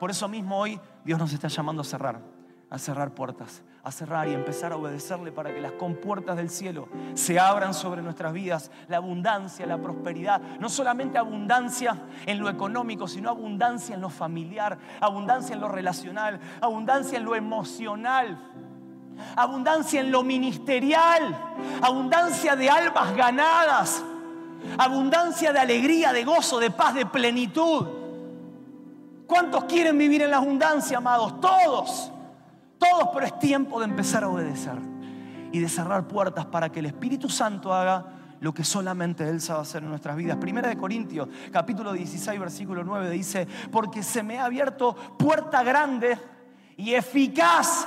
Por 0.00 0.10
eso 0.10 0.28
mismo 0.28 0.58
hoy 0.58 0.80
Dios 1.04 1.18
nos 1.18 1.32
está 1.32 1.46
llamando 1.46 1.82
a 1.82 1.84
cerrar, 1.84 2.20
a 2.68 2.78
cerrar 2.78 3.14
puertas, 3.14 3.62
a 3.84 3.92
cerrar 3.92 4.26
y 4.26 4.34
empezar 4.34 4.72
a 4.72 4.76
obedecerle 4.76 5.30
para 5.30 5.54
que 5.54 5.60
las 5.60 5.72
compuertas 5.72 6.36
del 6.36 6.50
cielo 6.50 6.88
se 7.14 7.38
abran 7.38 7.74
sobre 7.74 8.02
nuestras 8.02 8.32
vidas, 8.32 8.72
la 8.88 8.96
abundancia, 8.96 9.66
la 9.66 9.78
prosperidad, 9.78 10.40
no 10.58 10.68
solamente 10.68 11.18
abundancia 11.18 12.08
en 12.26 12.40
lo 12.40 12.48
económico, 12.48 13.06
sino 13.06 13.30
abundancia 13.30 13.94
en 13.94 14.00
lo 14.00 14.10
familiar, 14.10 14.78
abundancia 15.00 15.54
en 15.54 15.60
lo 15.60 15.68
relacional, 15.68 16.40
abundancia 16.60 17.18
en 17.18 17.24
lo 17.24 17.36
emocional 17.36 18.38
abundancia 19.36 20.00
en 20.00 20.10
lo 20.10 20.22
ministerial, 20.22 21.36
abundancia 21.80 22.56
de 22.56 22.68
almas 22.68 23.14
ganadas, 23.16 24.02
abundancia 24.78 25.52
de 25.52 25.58
alegría, 25.58 26.12
de 26.12 26.24
gozo, 26.24 26.58
de 26.58 26.70
paz, 26.70 26.94
de 26.94 27.06
plenitud. 27.06 27.86
¿Cuántos 29.26 29.64
quieren 29.64 29.96
vivir 29.96 30.22
en 30.22 30.30
la 30.30 30.38
abundancia, 30.38 30.98
amados? 30.98 31.40
Todos, 31.40 32.10
todos, 32.78 33.08
pero 33.14 33.26
es 33.26 33.38
tiempo 33.38 33.78
de 33.78 33.86
empezar 33.86 34.24
a 34.24 34.28
obedecer 34.28 34.78
y 35.52 35.58
de 35.58 35.68
cerrar 35.68 36.06
puertas 36.06 36.46
para 36.46 36.70
que 36.70 36.80
el 36.80 36.86
Espíritu 36.86 37.28
Santo 37.28 37.72
haga 37.72 38.06
lo 38.40 38.52
que 38.52 38.64
solamente 38.64 39.28
Él 39.28 39.40
sabe 39.40 39.60
hacer 39.60 39.84
en 39.84 39.90
nuestras 39.90 40.16
vidas. 40.16 40.36
Primera 40.36 40.68
de 40.68 40.76
Corintios, 40.76 41.28
capítulo 41.52 41.92
16, 41.92 42.40
versículo 42.40 42.82
9, 42.82 43.08
dice, 43.10 43.46
porque 43.70 44.02
se 44.02 44.22
me 44.22 44.38
ha 44.38 44.46
abierto 44.46 44.94
puerta 45.16 45.62
grande 45.62 46.18
y 46.76 46.94
eficaz 46.94 47.86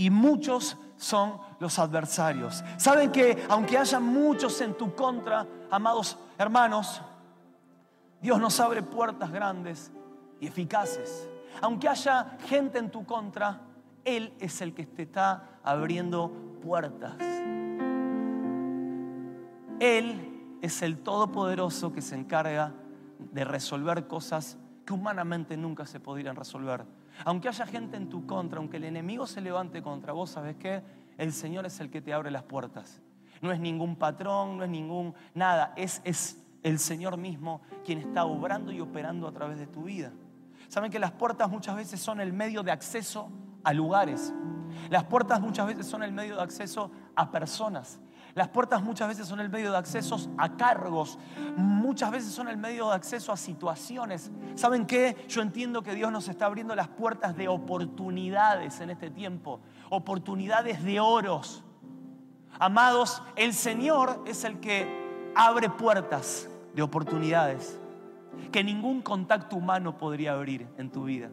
y 0.00 0.08
muchos 0.08 0.78
son 0.96 1.34
los 1.58 1.78
adversarios. 1.78 2.64
Saben 2.78 3.12
que 3.12 3.44
aunque 3.50 3.76
haya 3.76 4.00
muchos 4.00 4.58
en 4.62 4.72
tu 4.72 4.94
contra, 4.94 5.46
amados 5.70 6.16
hermanos, 6.38 7.02
Dios 8.22 8.40
nos 8.40 8.58
abre 8.60 8.82
puertas 8.82 9.30
grandes 9.30 9.92
y 10.40 10.46
eficaces. 10.46 11.28
Aunque 11.60 11.86
haya 11.86 12.38
gente 12.48 12.78
en 12.78 12.90
tu 12.90 13.04
contra, 13.04 13.60
Él 14.02 14.32
es 14.40 14.62
el 14.62 14.72
que 14.72 14.86
te 14.86 15.02
está 15.02 15.60
abriendo 15.62 16.32
puertas. 16.62 17.16
Él 19.80 20.56
es 20.62 20.80
el 20.80 20.96
Todopoderoso 21.02 21.92
que 21.92 22.00
se 22.00 22.14
encarga 22.14 22.72
de 23.18 23.44
resolver 23.44 24.06
cosas 24.06 24.56
que 24.86 24.94
humanamente 24.94 25.58
nunca 25.58 25.84
se 25.84 26.00
podrían 26.00 26.36
resolver. 26.36 26.86
Aunque 27.24 27.48
haya 27.48 27.66
gente 27.66 27.96
en 27.96 28.08
tu 28.08 28.26
contra, 28.26 28.58
aunque 28.58 28.78
el 28.78 28.84
enemigo 28.84 29.26
se 29.26 29.40
levante 29.40 29.82
contra 29.82 30.12
vos, 30.12 30.30
¿sabes 30.30 30.56
qué? 30.56 30.82
El 31.18 31.32
Señor 31.32 31.66
es 31.66 31.80
el 31.80 31.90
que 31.90 32.00
te 32.00 32.12
abre 32.12 32.30
las 32.30 32.44
puertas. 32.44 33.00
No 33.40 33.52
es 33.52 33.60
ningún 33.60 33.96
patrón, 33.96 34.58
no 34.58 34.64
es 34.64 34.70
ningún 34.70 35.14
nada, 35.34 35.72
es, 35.76 36.00
es 36.04 36.42
el 36.62 36.78
Señor 36.78 37.16
mismo 37.16 37.62
quien 37.84 37.98
está 37.98 38.24
obrando 38.24 38.72
y 38.72 38.80
operando 38.80 39.26
a 39.26 39.32
través 39.32 39.58
de 39.58 39.66
tu 39.66 39.84
vida. 39.84 40.12
Saben 40.68 40.90
que 40.90 40.98
las 40.98 41.12
puertas 41.12 41.50
muchas 41.50 41.76
veces 41.76 42.00
son 42.00 42.20
el 42.20 42.32
medio 42.32 42.62
de 42.62 42.70
acceso 42.70 43.30
a 43.64 43.72
lugares. 43.72 44.32
Las 44.88 45.04
puertas 45.04 45.40
muchas 45.40 45.66
veces 45.66 45.86
son 45.86 46.02
el 46.02 46.12
medio 46.12 46.36
de 46.36 46.42
acceso 46.42 46.90
a 47.16 47.30
personas. 47.30 48.00
Las 48.34 48.48
puertas 48.48 48.82
muchas 48.82 49.08
veces 49.08 49.26
son 49.26 49.40
el 49.40 49.48
medio 49.48 49.70
de 49.72 49.78
acceso 49.78 50.16
a 50.38 50.56
cargos, 50.56 51.18
muchas 51.56 52.10
veces 52.10 52.32
son 52.32 52.48
el 52.48 52.56
medio 52.56 52.88
de 52.88 52.94
acceso 52.94 53.32
a 53.32 53.36
situaciones. 53.36 54.30
¿Saben 54.54 54.86
qué? 54.86 55.24
Yo 55.28 55.42
entiendo 55.42 55.82
que 55.82 55.94
Dios 55.94 56.12
nos 56.12 56.28
está 56.28 56.46
abriendo 56.46 56.74
las 56.74 56.88
puertas 56.88 57.36
de 57.36 57.48
oportunidades 57.48 58.80
en 58.80 58.90
este 58.90 59.10
tiempo, 59.10 59.60
oportunidades 59.90 60.82
de 60.84 61.00
oros. 61.00 61.64
Amados, 62.58 63.22
el 63.36 63.54
Señor 63.54 64.22
es 64.26 64.44
el 64.44 64.60
que 64.60 65.32
abre 65.34 65.70
puertas 65.70 66.48
de 66.74 66.82
oportunidades 66.82 67.78
que 68.52 68.62
ningún 68.64 69.02
contacto 69.02 69.56
humano 69.56 69.96
podría 69.96 70.32
abrir 70.32 70.68
en 70.78 70.90
tu 70.90 71.04
vida. 71.04 71.30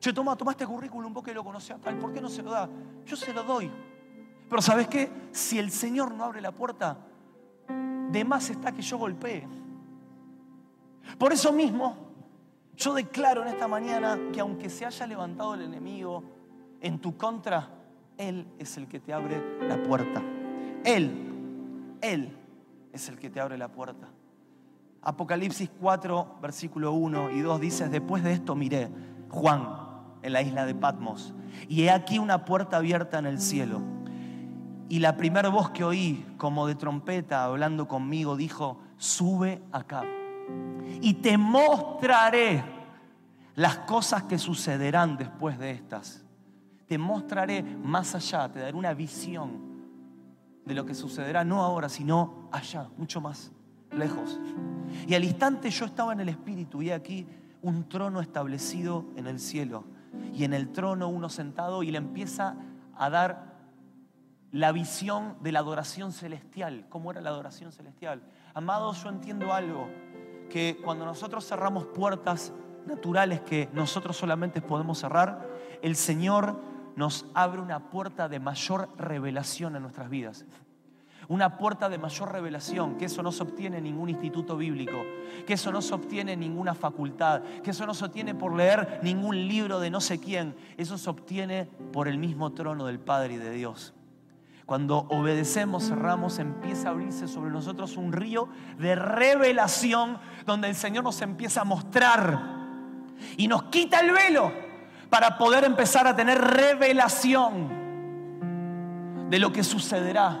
Yo 0.00 0.12
toma, 0.12 0.36
toma 0.36 0.52
este 0.52 0.66
currículum, 0.66 1.12
vos 1.12 1.22
que 1.22 1.32
lo 1.32 1.44
conoces 1.44 1.76
¿por 1.78 2.12
qué 2.12 2.20
no 2.20 2.28
se 2.28 2.42
lo 2.42 2.50
da? 2.50 2.68
Yo 3.06 3.16
se 3.16 3.32
lo 3.32 3.44
doy. 3.44 3.70
Pero 4.52 4.60
¿sabes 4.60 4.86
qué? 4.86 5.10
Si 5.30 5.58
el 5.58 5.70
Señor 5.70 6.12
no 6.12 6.24
abre 6.24 6.42
la 6.42 6.52
puerta, 6.52 6.98
de 8.10 8.22
más 8.22 8.50
está 8.50 8.70
que 8.70 8.82
yo 8.82 8.98
golpee. 8.98 9.48
Por 11.16 11.32
eso 11.32 11.54
mismo, 11.54 11.96
yo 12.76 12.92
declaro 12.92 13.40
en 13.40 13.48
esta 13.48 13.66
mañana 13.66 14.18
que 14.30 14.40
aunque 14.40 14.68
se 14.68 14.84
haya 14.84 15.06
levantado 15.06 15.54
el 15.54 15.62
enemigo 15.62 16.22
en 16.82 16.98
tu 16.98 17.16
contra, 17.16 17.66
Él 18.18 18.46
es 18.58 18.76
el 18.76 18.88
que 18.88 19.00
te 19.00 19.14
abre 19.14 19.42
la 19.66 19.82
puerta. 19.82 20.22
Él, 20.84 21.96
Él 22.02 22.36
es 22.92 23.08
el 23.08 23.18
que 23.18 23.30
te 23.30 23.40
abre 23.40 23.56
la 23.56 23.68
puerta. 23.68 24.06
Apocalipsis 25.00 25.70
4, 25.80 26.40
versículo 26.42 26.92
1 26.92 27.30
y 27.30 27.40
2 27.40 27.58
dice, 27.58 27.88
después 27.88 28.22
de 28.22 28.34
esto 28.34 28.54
miré, 28.54 28.90
Juan, 29.30 29.66
en 30.20 30.34
la 30.34 30.42
isla 30.42 30.66
de 30.66 30.74
Patmos, 30.74 31.32
y 31.70 31.84
he 31.84 31.90
aquí 31.90 32.18
una 32.18 32.44
puerta 32.44 32.76
abierta 32.76 33.18
en 33.18 33.24
el 33.24 33.40
cielo 33.40 34.01
y 34.92 34.98
la 34.98 35.16
primera 35.16 35.48
voz 35.48 35.70
que 35.70 35.84
oí, 35.84 36.22
como 36.36 36.66
de 36.66 36.74
trompeta, 36.74 37.44
hablando 37.44 37.88
conmigo, 37.88 38.36
dijo, 38.36 38.78
sube 38.98 39.62
acá. 39.72 40.04
Y 41.00 41.14
te 41.14 41.38
mostraré 41.38 42.62
las 43.54 43.78
cosas 43.78 44.24
que 44.24 44.36
sucederán 44.36 45.16
después 45.16 45.58
de 45.58 45.70
estas. 45.70 46.22
Te 46.86 46.98
mostraré 46.98 47.62
más 47.62 48.14
allá, 48.14 48.52
te 48.52 48.60
daré 48.60 48.76
una 48.76 48.92
visión 48.92 49.62
de 50.66 50.74
lo 50.74 50.84
que 50.84 50.94
sucederá, 50.94 51.42
no 51.42 51.62
ahora, 51.62 51.88
sino 51.88 52.50
allá, 52.52 52.90
mucho 52.98 53.22
más 53.22 53.50
lejos. 53.92 54.38
Y 55.08 55.14
al 55.14 55.24
instante 55.24 55.70
yo 55.70 55.86
estaba 55.86 56.12
en 56.12 56.20
el 56.20 56.28
Espíritu 56.28 56.82
y 56.82 56.90
aquí 56.90 57.26
un 57.62 57.88
trono 57.88 58.20
establecido 58.20 59.06
en 59.16 59.26
el 59.26 59.40
cielo. 59.40 59.84
Y 60.34 60.44
en 60.44 60.52
el 60.52 60.70
trono 60.70 61.08
uno 61.08 61.30
sentado 61.30 61.82
y 61.82 61.90
le 61.90 61.96
empieza 61.96 62.56
a 62.94 63.08
dar 63.08 63.51
la 64.52 64.70
visión 64.70 65.36
de 65.40 65.50
la 65.50 65.60
adoración 65.60 66.12
celestial. 66.12 66.86
¿Cómo 66.90 67.10
era 67.10 67.22
la 67.22 67.30
adoración 67.30 67.72
celestial? 67.72 68.22
Amados, 68.54 69.02
yo 69.02 69.08
entiendo 69.08 69.52
algo, 69.52 69.88
que 70.50 70.78
cuando 70.84 71.06
nosotros 71.06 71.48
cerramos 71.48 71.86
puertas 71.86 72.52
naturales 72.86 73.40
que 73.40 73.70
nosotros 73.72 74.16
solamente 74.16 74.60
podemos 74.60 74.98
cerrar, 74.98 75.48
el 75.80 75.96
Señor 75.96 76.60
nos 76.96 77.24
abre 77.32 77.62
una 77.62 77.88
puerta 77.88 78.28
de 78.28 78.38
mayor 78.38 78.90
revelación 78.98 79.74
en 79.76 79.82
nuestras 79.82 80.10
vidas. 80.10 80.44
Una 81.28 81.56
puerta 81.56 81.88
de 81.88 81.96
mayor 81.96 82.32
revelación, 82.32 82.98
que 82.98 83.06
eso 83.06 83.22
no 83.22 83.32
se 83.32 83.44
obtiene 83.44 83.78
en 83.78 83.84
ningún 83.84 84.10
instituto 84.10 84.56
bíblico, 84.56 85.02
que 85.46 85.54
eso 85.54 85.72
no 85.72 85.80
se 85.80 85.94
obtiene 85.94 86.32
en 86.32 86.40
ninguna 86.40 86.74
facultad, 86.74 87.40
que 87.62 87.70
eso 87.70 87.86
no 87.86 87.94
se 87.94 88.04
obtiene 88.04 88.34
por 88.34 88.54
leer 88.54 89.00
ningún 89.02 89.48
libro 89.48 89.80
de 89.80 89.88
no 89.88 90.02
sé 90.02 90.20
quién, 90.20 90.54
eso 90.76 90.98
se 90.98 91.08
obtiene 91.08 91.70
por 91.92 92.08
el 92.08 92.18
mismo 92.18 92.52
trono 92.52 92.84
del 92.84 92.98
Padre 92.98 93.34
y 93.34 93.38
de 93.38 93.52
Dios. 93.52 93.94
Cuando 94.66 95.06
obedecemos, 95.10 95.88
cerramos, 95.88 96.38
empieza 96.38 96.88
a 96.88 96.92
abrirse 96.92 97.28
sobre 97.28 97.50
nosotros 97.50 97.96
un 97.96 98.12
río 98.12 98.48
de 98.78 98.94
revelación 98.94 100.18
donde 100.46 100.68
el 100.68 100.74
Señor 100.74 101.04
nos 101.04 101.20
empieza 101.20 101.62
a 101.62 101.64
mostrar 101.64 102.62
y 103.36 103.48
nos 103.48 103.64
quita 103.64 104.00
el 104.00 104.12
velo 104.12 104.52
para 105.10 105.36
poder 105.36 105.64
empezar 105.64 106.06
a 106.06 106.16
tener 106.16 106.40
revelación 106.40 107.82
de 109.30 109.38
lo 109.38 109.52
que 109.52 109.64
sucederá 109.64 110.40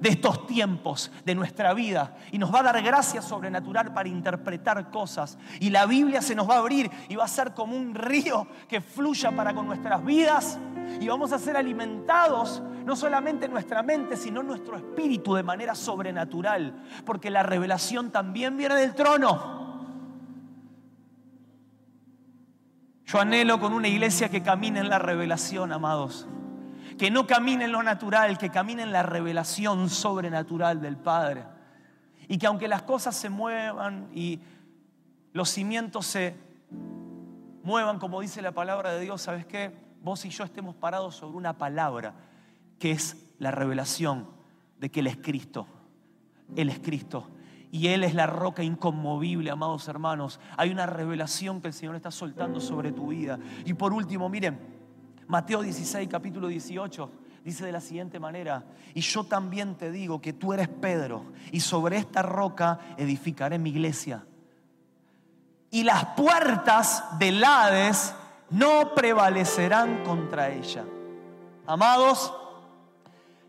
de 0.00 0.10
estos 0.10 0.46
tiempos, 0.46 1.10
de 1.24 1.34
nuestra 1.34 1.74
vida. 1.74 2.16
Y 2.30 2.38
nos 2.38 2.54
va 2.54 2.60
a 2.60 2.62
dar 2.64 2.82
gracia 2.82 3.20
sobrenatural 3.20 3.92
para 3.92 4.08
interpretar 4.08 4.90
cosas. 4.90 5.38
Y 5.60 5.70
la 5.70 5.86
Biblia 5.86 6.22
se 6.22 6.34
nos 6.34 6.48
va 6.48 6.54
a 6.54 6.58
abrir 6.58 6.90
y 7.08 7.16
va 7.16 7.24
a 7.24 7.28
ser 7.28 7.52
como 7.52 7.76
un 7.76 7.94
río 7.94 8.46
que 8.68 8.80
fluya 8.80 9.30
para 9.32 9.54
con 9.54 9.66
nuestras 9.66 10.04
vidas. 10.04 10.58
Y 11.00 11.08
vamos 11.08 11.32
a 11.32 11.38
ser 11.38 11.56
alimentados 11.56 12.62
no 12.88 12.96
solamente 12.96 13.44
en 13.44 13.52
nuestra 13.52 13.82
mente, 13.82 14.16
sino 14.16 14.42
nuestro 14.42 14.74
espíritu 14.74 15.34
de 15.34 15.42
manera 15.42 15.74
sobrenatural. 15.74 16.74
Porque 17.04 17.28
la 17.28 17.42
revelación 17.42 18.10
también 18.10 18.56
viene 18.56 18.76
del 18.76 18.94
trono. 18.94 19.76
Yo 23.04 23.20
anhelo 23.20 23.60
con 23.60 23.74
una 23.74 23.88
iglesia 23.88 24.30
que 24.30 24.42
camine 24.42 24.80
en 24.80 24.88
la 24.88 24.98
revelación, 24.98 25.70
amados 25.70 26.26
que 26.96 27.10
no 27.12 27.28
camine 27.28 27.66
en 27.66 27.72
lo 27.72 27.82
natural, 27.82 28.38
que 28.38 28.50
camine 28.50 28.82
en 28.82 28.90
la 28.90 29.04
revelación 29.04 29.88
sobrenatural 29.88 30.80
del 30.80 30.96
Padre. 30.96 31.44
Y 32.26 32.38
que 32.38 32.46
aunque 32.46 32.66
las 32.68 32.82
cosas 32.82 33.14
se 33.14 33.28
muevan 33.28 34.08
y 34.14 34.40
los 35.32 35.50
cimientos 35.50 36.06
se 36.06 36.34
muevan, 37.62 37.98
como 37.98 38.20
dice 38.20 38.40
la 38.42 38.52
palabra 38.52 38.94
de 38.94 39.00
Dios, 39.00 39.20
¿sabes 39.20 39.46
qué? 39.46 39.72
Vos 40.02 40.24
y 40.24 40.30
yo 40.30 40.42
estemos 40.42 40.74
parados 40.74 41.14
sobre 41.14 41.36
una 41.36 41.52
palabra 41.52 42.14
que 42.78 42.92
es 42.92 43.16
la 43.38 43.50
revelación 43.50 44.28
de 44.78 44.90
que 44.90 45.00
Él 45.00 45.06
es 45.06 45.16
Cristo. 45.16 45.66
Él 46.56 46.68
es 46.68 46.78
Cristo. 46.78 47.28
Y 47.70 47.88
Él 47.88 48.04
es 48.04 48.14
la 48.14 48.26
roca 48.26 48.62
inconmovible, 48.62 49.50
amados 49.50 49.88
hermanos. 49.88 50.40
Hay 50.56 50.70
una 50.70 50.86
revelación 50.86 51.60
que 51.60 51.68
el 51.68 51.74
Señor 51.74 51.96
está 51.96 52.10
soltando 52.10 52.60
sobre 52.60 52.92
tu 52.92 53.08
vida. 53.08 53.38
Y 53.64 53.74
por 53.74 53.92
último, 53.92 54.28
miren, 54.28 54.58
Mateo 55.26 55.60
16, 55.60 56.08
capítulo 56.08 56.48
18, 56.48 57.10
dice 57.44 57.66
de 57.66 57.72
la 57.72 57.80
siguiente 57.80 58.18
manera, 58.18 58.64
y 58.94 59.00
yo 59.02 59.24
también 59.24 59.74
te 59.74 59.90
digo 59.90 60.20
que 60.20 60.32
tú 60.32 60.54
eres 60.54 60.68
Pedro, 60.68 61.26
y 61.52 61.60
sobre 61.60 61.98
esta 61.98 62.22
roca 62.22 62.78
edificaré 62.96 63.58
mi 63.58 63.70
iglesia. 63.70 64.24
Y 65.70 65.84
las 65.84 66.06
puertas 66.16 67.04
del 67.18 67.44
Hades 67.44 68.14
no 68.50 68.94
prevalecerán 68.94 70.02
contra 70.04 70.48
ella. 70.48 70.86
Amados, 71.66 72.32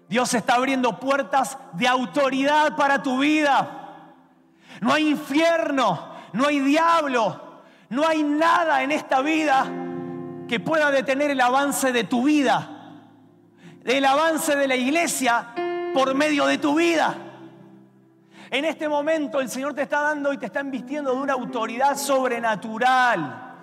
Dios 0.10 0.34
está 0.34 0.56
abriendo 0.56 1.00
puertas 1.00 1.56
de 1.74 1.88
autoridad 1.88 2.76
para 2.76 3.04
tu 3.04 3.20
vida. 3.20 4.08
No 4.82 4.92
hay 4.92 5.08
infierno, 5.08 6.14
no 6.34 6.48
hay 6.48 6.60
diablo, 6.62 7.62
no 7.90 8.08
hay 8.08 8.24
nada 8.24 8.82
en 8.82 8.92
esta 8.92 9.22
vida 9.22 9.68
que 10.48 10.60
pueda 10.60 10.90
detener 10.90 11.30
el 11.30 11.40
avance 11.40 11.92
de 11.92 12.06
tu 12.06 12.24
vida, 12.24 12.96
el 13.86 14.04
avance 14.04 14.56
de 14.56 14.68
la 14.68 14.76
iglesia 14.76 15.50
por 15.94 16.16
medio 16.16 16.48
de 16.48 16.58
tu 16.58 16.74
vida. 16.74 17.16
En 18.50 18.66
este 18.66 18.90
momento 18.90 19.40
el 19.40 19.50
Señor 19.50 19.76
te 19.76 19.84
está 19.84 20.02
dando 20.02 20.34
y 20.34 20.40
te 20.40 20.48
está 20.48 20.62
invistiendo 20.62 21.14
de 21.14 21.22
una 21.22 21.34
autoridad 21.34 21.96
sobrenatural, 21.96 23.58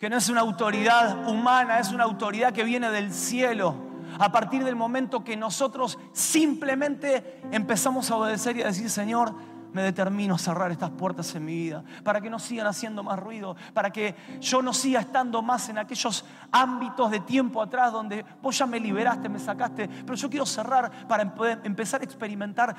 que 0.00 0.10
no 0.10 0.16
es 0.16 0.28
una 0.28 0.40
autoridad 0.40 1.28
humana, 1.28 1.78
es 1.78 1.92
una 1.92 2.02
autoridad 2.02 2.52
que 2.52 2.64
viene 2.64 2.90
del 2.90 3.12
cielo. 3.14 3.91
A 4.22 4.30
partir 4.30 4.62
del 4.62 4.76
momento 4.76 5.24
que 5.24 5.36
nosotros 5.36 5.98
simplemente 6.12 7.40
empezamos 7.50 8.08
a 8.08 8.14
obedecer 8.14 8.56
y 8.56 8.62
a 8.62 8.66
decir, 8.66 8.88
Señor, 8.88 9.34
me 9.72 9.82
determino 9.82 10.36
a 10.36 10.38
cerrar 10.38 10.70
estas 10.70 10.90
puertas 10.90 11.34
en 11.34 11.44
mi 11.44 11.56
vida, 11.56 11.82
para 12.04 12.20
que 12.20 12.30
no 12.30 12.38
sigan 12.38 12.68
haciendo 12.68 13.02
más 13.02 13.18
ruido, 13.18 13.56
para 13.74 13.90
que 13.90 14.14
yo 14.38 14.62
no 14.62 14.72
siga 14.72 15.00
estando 15.00 15.42
más 15.42 15.68
en 15.70 15.78
aquellos 15.78 16.24
ámbitos 16.52 17.10
de 17.10 17.18
tiempo 17.18 17.60
atrás 17.60 17.90
donde 17.90 18.24
vos 18.40 18.56
ya 18.56 18.64
me 18.64 18.78
liberaste, 18.78 19.28
me 19.28 19.40
sacaste, 19.40 19.88
pero 19.88 20.14
yo 20.14 20.30
quiero 20.30 20.46
cerrar 20.46 21.08
para 21.08 21.34
empezar 21.64 22.00
a 22.00 22.04
experimentar 22.04 22.76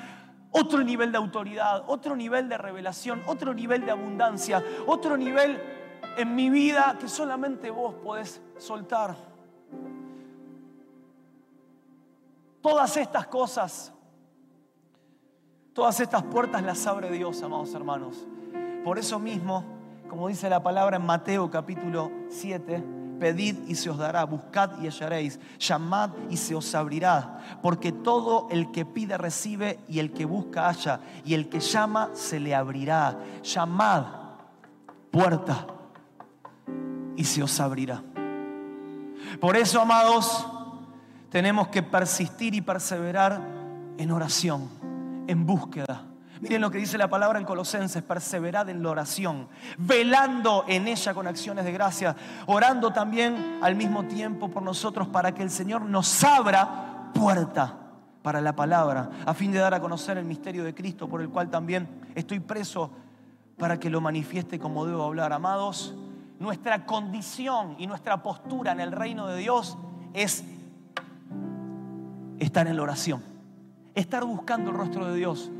otro 0.50 0.82
nivel 0.82 1.12
de 1.12 1.18
autoridad, 1.18 1.84
otro 1.88 2.16
nivel 2.16 2.48
de 2.48 2.56
revelación, 2.56 3.22
otro 3.26 3.52
nivel 3.52 3.84
de 3.84 3.90
abundancia, 3.90 4.64
otro 4.86 5.18
nivel 5.18 5.60
en 6.16 6.34
mi 6.34 6.48
vida 6.48 6.96
que 6.98 7.06
solamente 7.06 7.68
vos 7.68 7.96
podés 7.96 8.40
soltar. 8.56 9.33
Todas 12.64 12.96
estas 12.96 13.26
cosas 13.26 13.92
Todas 15.74 15.98
estas 15.98 16.22
puertas 16.22 16.62
las 16.62 16.86
abre 16.86 17.10
Dios, 17.10 17.42
amados 17.42 17.74
hermanos. 17.74 18.28
Por 18.84 18.96
eso 18.96 19.18
mismo, 19.18 19.64
como 20.08 20.28
dice 20.28 20.48
la 20.48 20.62
palabra 20.62 20.98
en 20.98 21.04
Mateo 21.04 21.50
capítulo 21.50 22.12
7, 22.30 22.84
pedid 23.18 23.56
y 23.66 23.74
se 23.74 23.90
os 23.90 23.98
dará, 23.98 24.22
buscad 24.22 24.80
y 24.80 24.86
hallaréis, 24.86 25.40
llamad 25.58 26.10
y 26.30 26.36
se 26.36 26.54
os 26.54 26.72
abrirá, 26.76 27.58
porque 27.60 27.90
todo 27.90 28.46
el 28.52 28.70
que 28.70 28.86
pide 28.86 29.18
recibe 29.18 29.80
y 29.88 29.98
el 29.98 30.12
que 30.12 30.24
busca 30.24 30.68
halla, 30.68 31.00
y 31.24 31.34
el 31.34 31.48
que 31.48 31.58
llama 31.58 32.10
se 32.12 32.38
le 32.38 32.54
abrirá. 32.54 33.18
Llamad, 33.42 34.04
puerta, 35.10 35.66
y 37.16 37.24
se 37.24 37.42
os 37.42 37.58
abrirá. 37.58 38.00
Por 39.40 39.56
eso, 39.56 39.80
amados, 39.80 40.46
tenemos 41.34 41.66
que 41.66 41.82
persistir 41.82 42.54
y 42.54 42.60
perseverar 42.60 43.40
en 43.98 44.12
oración 44.12 44.68
en 45.26 45.44
búsqueda. 45.44 46.04
Miren 46.40 46.60
lo 46.60 46.70
que 46.70 46.78
dice 46.78 46.96
la 46.96 47.10
palabra 47.10 47.40
en 47.40 47.44
Colosenses, 47.44 48.04
perseverad 48.04 48.68
en 48.68 48.84
la 48.84 48.90
oración, 48.90 49.48
velando 49.76 50.64
en 50.68 50.86
ella 50.86 51.12
con 51.12 51.26
acciones 51.26 51.64
de 51.64 51.72
gracia, 51.72 52.14
orando 52.46 52.92
también 52.92 53.58
al 53.62 53.74
mismo 53.74 54.04
tiempo 54.04 54.48
por 54.48 54.62
nosotros 54.62 55.08
para 55.08 55.34
que 55.34 55.42
el 55.42 55.50
Señor 55.50 55.82
nos 55.82 56.22
abra 56.22 57.10
puerta 57.12 57.80
para 58.22 58.40
la 58.40 58.54
palabra, 58.54 59.10
a 59.26 59.34
fin 59.34 59.50
de 59.50 59.58
dar 59.58 59.74
a 59.74 59.80
conocer 59.80 60.16
el 60.16 60.24
misterio 60.24 60.62
de 60.62 60.72
Cristo, 60.72 61.08
por 61.08 61.20
el 61.20 61.30
cual 61.30 61.50
también 61.50 61.88
estoy 62.14 62.38
preso 62.38 62.92
para 63.58 63.80
que 63.80 63.90
lo 63.90 64.00
manifieste 64.00 64.60
como 64.60 64.86
debo 64.86 65.02
hablar. 65.02 65.32
Amados, 65.32 65.96
nuestra 66.38 66.86
condición 66.86 67.74
y 67.80 67.88
nuestra 67.88 68.22
postura 68.22 68.70
en 68.70 68.78
el 68.78 68.92
reino 68.92 69.26
de 69.26 69.38
Dios 69.38 69.76
es 70.12 70.44
estar 72.38 72.66
en 72.66 72.76
la 72.76 72.82
oración 72.82 73.34
estar 73.94 74.24
buscando 74.24 74.70
el 74.70 74.76
rostro 74.76 75.06
de 75.06 75.16
Dios, 75.16 75.50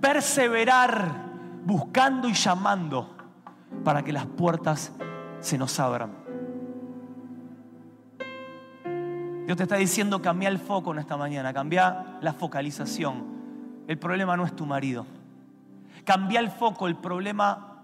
perseverar 0.00 1.24
buscando 1.64 2.28
y 2.28 2.34
llamando 2.34 3.10
para 3.82 4.02
que 4.02 4.12
las 4.12 4.26
puertas 4.26 4.92
se 5.40 5.58
nos 5.58 5.78
abran. 5.80 6.12
Dios 9.46 9.58
te 9.58 9.64
está 9.64 9.76
diciendo 9.76 10.22
cambia 10.22 10.48
el 10.48 10.58
foco 10.58 10.92
en 10.92 11.00
esta 11.00 11.16
mañana, 11.16 11.52
cambia 11.52 12.18
la 12.20 12.32
focalización. 12.32 13.34
El 13.86 13.98
problema 13.98 14.36
no 14.36 14.46
es 14.46 14.56
tu 14.56 14.64
marido. 14.64 15.06
Cambia 16.04 16.40
el 16.40 16.50
foco, 16.50 16.86
el 16.86 16.96
problema 16.96 17.82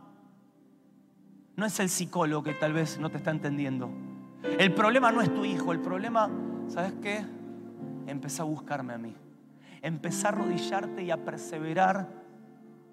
no 1.56 1.66
es 1.66 1.80
el 1.80 1.90
psicólogo 1.90 2.42
que 2.42 2.54
tal 2.54 2.72
vez 2.72 2.98
no 2.98 3.10
te 3.10 3.18
está 3.18 3.30
entendiendo. 3.30 3.90
El 4.58 4.72
problema 4.72 5.10
no 5.10 5.20
es 5.20 5.34
tu 5.34 5.44
hijo, 5.44 5.72
el 5.72 5.80
problema, 5.80 6.30
¿sabes 6.68 6.94
qué? 7.02 7.26
Empezá 8.10 8.42
a 8.42 8.46
buscarme 8.46 8.92
a 8.92 8.98
mí 8.98 9.14
empezar 9.82 10.34
a 10.34 10.38
arrodillarte 10.38 11.02
y 11.02 11.10
a 11.10 11.24
perseverar 11.24 12.08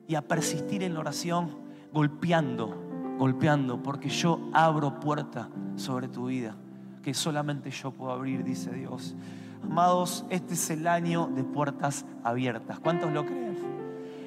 y 0.07 0.15
a 0.15 0.21
persistir 0.21 0.83
en 0.83 0.93
la 0.93 1.01
oración, 1.01 1.49
golpeando, 1.91 3.15
golpeando, 3.17 3.81
porque 3.83 4.09
yo 4.09 4.39
abro 4.53 4.99
puerta 4.99 5.49
sobre 5.75 6.07
tu 6.07 6.27
vida, 6.27 6.55
que 7.03 7.13
solamente 7.13 7.71
yo 7.71 7.91
puedo 7.91 8.11
abrir, 8.11 8.43
dice 8.43 8.71
Dios. 8.71 9.15
Amados, 9.63 10.25
este 10.29 10.53
es 10.53 10.69
el 10.69 10.87
año 10.87 11.27
de 11.27 11.43
puertas 11.43 12.05
abiertas. 12.23 12.79
¿Cuántos 12.79 13.11
lo 13.11 13.25
creen? 13.25 13.47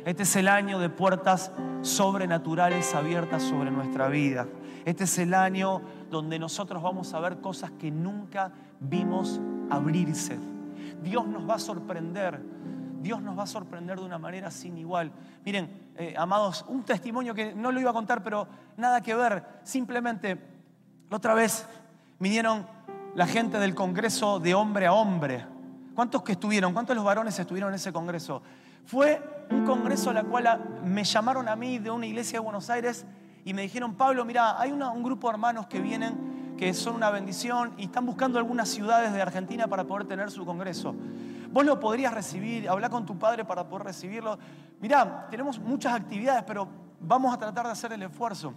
Este 0.05 0.23
es 0.23 0.37
el 0.37 0.49
año 0.49 0.79
de 0.79 0.89
puertas 0.89 1.53
sobrenaturales 1.83 2.95
abiertas 2.95 3.43
sobre 3.43 3.71
nuestra 3.71 4.09
vida. 4.09 4.47
Este 4.85 5.05
es 5.05 5.19
el 5.19 5.35
año 5.35 5.83
donde 6.11 6.39
nosotros 6.39 6.83
vamos 6.83 7.13
a 7.15 7.21
ver 7.21 7.41
cosas 7.41 7.71
que 7.73 7.91
nunca 7.91 8.53
vimos 8.81 9.41
abrirse 9.71 10.39
Dios 11.03 11.27
nos 11.27 11.49
va 11.49 11.55
a 11.55 11.59
sorprender. 11.59 12.41
Dios 13.01 13.23
nos 13.23 13.39
va 13.39 13.45
a 13.45 13.47
sorprender 13.47 13.99
de 13.99 14.05
una 14.05 14.19
manera 14.19 14.51
sin 14.51 14.77
igual. 14.77 15.11
Miren, 15.45 15.93
eh, 15.97 16.15
amados, 16.17 16.65
un 16.69 16.83
testimonio 16.83 17.35
que 17.35 17.55
no 17.55 17.73
lo 17.73 17.81
iba 17.81 17.91
a 17.91 17.95
contar, 17.95 18.23
pero 18.23 18.47
nada 18.77 19.01
que 19.01 19.15
ver. 19.15 19.45
Simplemente, 19.63 20.39
otra 21.11 21.33
vez 21.35 21.67
vinieron 22.19 22.67
la 23.15 23.27
gente 23.27 23.59
del 23.59 23.75
Congreso 23.75 24.39
de 24.39 24.55
hombre 24.55 24.87
a 24.87 24.93
hombre. 24.93 25.47
¿Cuántos 25.95 26.23
que 26.23 26.33
estuvieron? 26.33 26.73
¿Cuántos 26.73 26.95
los 26.95 27.05
varones 27.05 27.39
estuvieron 27.39 27.71
en 27.71 27.77
ese 27.77 27.93
Congreso? 27.93 28.43
Fue 28.85 29.47
un 29.51 29.65
Congreso 29.65 30.11
a 30.11 30.15
la 30.15 30.25
cual 30.25 30.81
me 30.85 31.05
llamaron 31.05 31.49
a 31.49 31.57
mí 31.57 31.79
de 31.79 31.91
una 31.91 32.07
iglesia 32.07 32.39
de 32.39 32.45
Buenos 32.45 32.71
Aires 32.71 33.07
y 33.45 33.55
me 33.55 33.63
dijeron, 33.63 33.95
Pablo, 33.95 34.25
mira, 34.25 34.61
hay 34.61 34.73
un 34.73 35.03
grupo 35.03 35.29
de 35.29 35.35
hermanos 35.35 35.67
que 35.67 35.81
vienen, 35.81 36.30
que 36.61 36.75
son 36.75 36.95
una 36.95 37.09
bendición 37.09 37.73
y 37.79 37.85
están 37.85 38.05
buscando 38.05 38.39
algunas 38.39 38.69
ciudades 38.69 39.15
de 39.15 39.23
Argentina 39.23 39.67
para 39.67 39.85
poder 39.85 40.07
tener 40.07 40.31
su 40.31 40.45
Congreso. 40.45 40.95
Vos 41.51 41.65
lo 41.65 41.81
podrías 41.81 42.13
recibir, 42.13 42.69
hablar 42.69 42.91
con 42.91 43.07
tu 43.07 43.19
padre 43.19 43.47
para 43.47 43.67
poder 43.67 43.87
recibirlo. 43.87 44.39
Mirá, 44.79 45.27
tenemos 45.31 45.59
muchas 45.59 45.95
actividades, 45.95 46.43
pero 46.47 46.69
vamos 47.01 47.33
a 47.33 47.39
tratar 47.39 47.65
de 47.65 47.73
hacer 47.73 47.95
el 47.95 48.03
esfuerzo. 48.03 48.53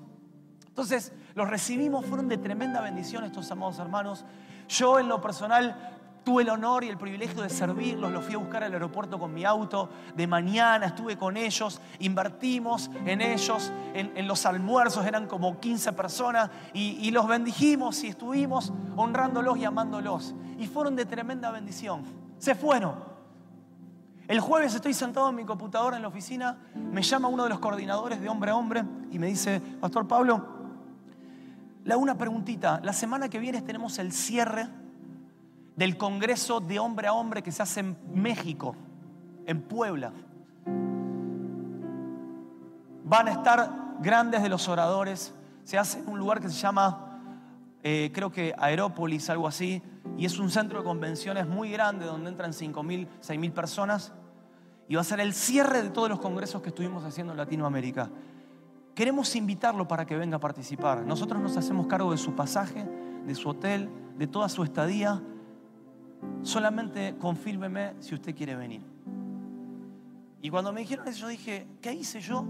Entonces, 0.68 1.14
los 1.34 1.50
recibimos, 1.50 2.06
fueron 2.06 2.28
de 2.28 2.38
tremenda 2.38 2.82
bendición 2.82 3.24
estos 3.24 3.50
amados 3.50 3.80
hermanos. 3.80 4.26
Yo 4.68 5.00
en 5.00 5.08
lo 5.08 5.22
personal 5.22 6.03
tuve 6.24 6.44
el 6.44 6.50
honor 6.50 6.84
y 6.84 6.90
el 6.90 6.98
privilegio 6.98 7.42
de 7.42 7.50
servirlos, 7.50 8.12
los 8.12 8.24
fui 8.24 8.36
a 8.36 8.38
buscar 8.38 8.64
al 8.64 8.74
aeropuerto 8.74 9.20
con 9.20 9.34
mi 9.34 9.46
auto, 9.46 9.90
de 10.16 10.28
mañana 10.28 10.88
estuve 10.88 11.18
con 11.18 11.38
ellos, 11.38 11.82
invertimos 12.00 12.90
en 13.06 13.22
ellos, 13.22 13.72
en, 13.94 14.28
los 14.28 14.46
almuerzos, 14.46 15.06
eran 15.06 15.28
como 15.28 15.60
15 15.60 15.94
personas, 15.94 16.50
y, 16.74 16.98
y 17.06 17.12
los 17.12 17.28
bendijimos 17.28 18.04
y 18.04 18.08
estuvimos 18.08 18.72
honrándolos 18.96 19.58
y 19.58 19.66
amándolos. 19.66 20.34
Y 20.58 20.68
fueron 20.68 20.96
de 20.96 21.06
tremenda 21.06 21.52
bendición 21.52 22.24
se 22.44 22.56
fueron. 22.56 22.96
El 24.28 24.42
jueves 24.42 24.76
estoy 24.76 24.94
sentado 24.94 25.30
en 25.30 25.36
mi 25.36 25.46
computadora 25.46 25.96
en 25.96 26.02
la 26.02 26.10
oficina, 26.10 26.58
me 26.76 27.02
llama 27.02 27.30
uno 27.30 27.44
de 27.44 27.50
los 27.50 27.60
coordinadores 27.60 28.20
de 28.20 28.28
hombre 28.28 28.52
a 28.52 28.56
hombre 28.56 28.84
y 29.12 29.18
me 29.18 29.28
dice, 29.28 29.62
Pastor 29.80 30.10
Pablo, 30.10 30.46
hago 31.90 32.02
una 32.02 32.18
preguntita. 32.18 32.82
La 32.84 32.92
semana 32.92 33.30
que 33.30 33.40
viene 33.40 33.62
tenemos 33.62 33.98
el 33.98 34.12
cierre 34.12 34.68
del 35.76 35.98
Congreso 35.98 36.60
de 36.60 36.80
Hombre 36.80 37.08
a 37.08 37.14
Hombre 37.14 37.42
que 37.42 37.52
se 37.52 37.64
hace 37.64 37.80
en 37.80 37.98
México, 38.14 38.76
en 39.46 39.62
Puebla. 39.62 40.12
Van 43.06 43.28
a 43.28 43.32
estar 43.32 43.98
grandes 44.00 44.42
de 44.42 44.50
los 44.50 44.68
oradores. 44.68 45.34
Se 45.64 45.78
hace 45.78 46.00
en 46.00 46.10
un 46.10 46.20
lugar 46.20 46.40
que 46.40 46.50
se 46.50 46.56
llama, 46.56 47.22
eh, 47.84 48.12
creo 48.14 48.32
que 48.32 48.54
Aerópolis, 48.58 49.30
algo 49.30 49.48
así 49.48 49.82
y 50.18 50.26
es 50.26 50.40
un 50.40 50.50
centro 50.50 50.80
de 50.80 50.86
convenciones 50.86 51.48
muy 51.48 51.72
grande 51.72 52.06
donde 52.06 52.30
entran 52.30 52.52
5.000, 52.52 53.08
6.000 53.22 53.52
personas 53.52 54.14
y 54.88 54.96
va 54.96 55.02
a 55.02 55.06
ser 55.06 55.20
el 55.20 55.34
cierre 55.34 55.82
de 55.82 55.90
todos 55.90 56.10
los 56.10 56.20
congresos 56.20 56.62
que 56.62 56.70
estuvimos 56.70 57.04
haciendo 57.04 57.34
en 57.34 57.38
Latinoamérica. 57.38 58.10
Queremos 58.94 59.36
invitarlo 59.36 59.88
para 59.88 60.06
que 60.06 60.16
venga 60.16 60.38
a 60.38 60.40
participar. 60.40 61.04
Nosotros 61.04 61.42
nos 61.42 61.58
hacemos 61.58 61.88
cargo 61.88 62.12
de 62.12 62.18
su 62.18 62.36
pasaje, 62.36 62.86
de 63.26 63.34
su 63.34 63.50
hotel, 63.50 63.90
de 64.18 64.28
toda 64.28 64.50
su 64.50 64.64
estadía. 64.64 65.22
Solamente 66.42 67.16
confírmeme 67.20 67.94
si 68.00 68.16
usted 68.16 68.36
quiere 68.36 68.56
venir. 68.56 68.82
Y 70.42 70.50
cuando 70.50 70.74
me 70.74 70.82
dijeron 70.82 71.08
eso, 71.08 71.22
yo 71.22 71.28
dije, 71.30 71.68
¿qué 71.82 71.94
hice 71.94 72.20
yo 72.20 72.46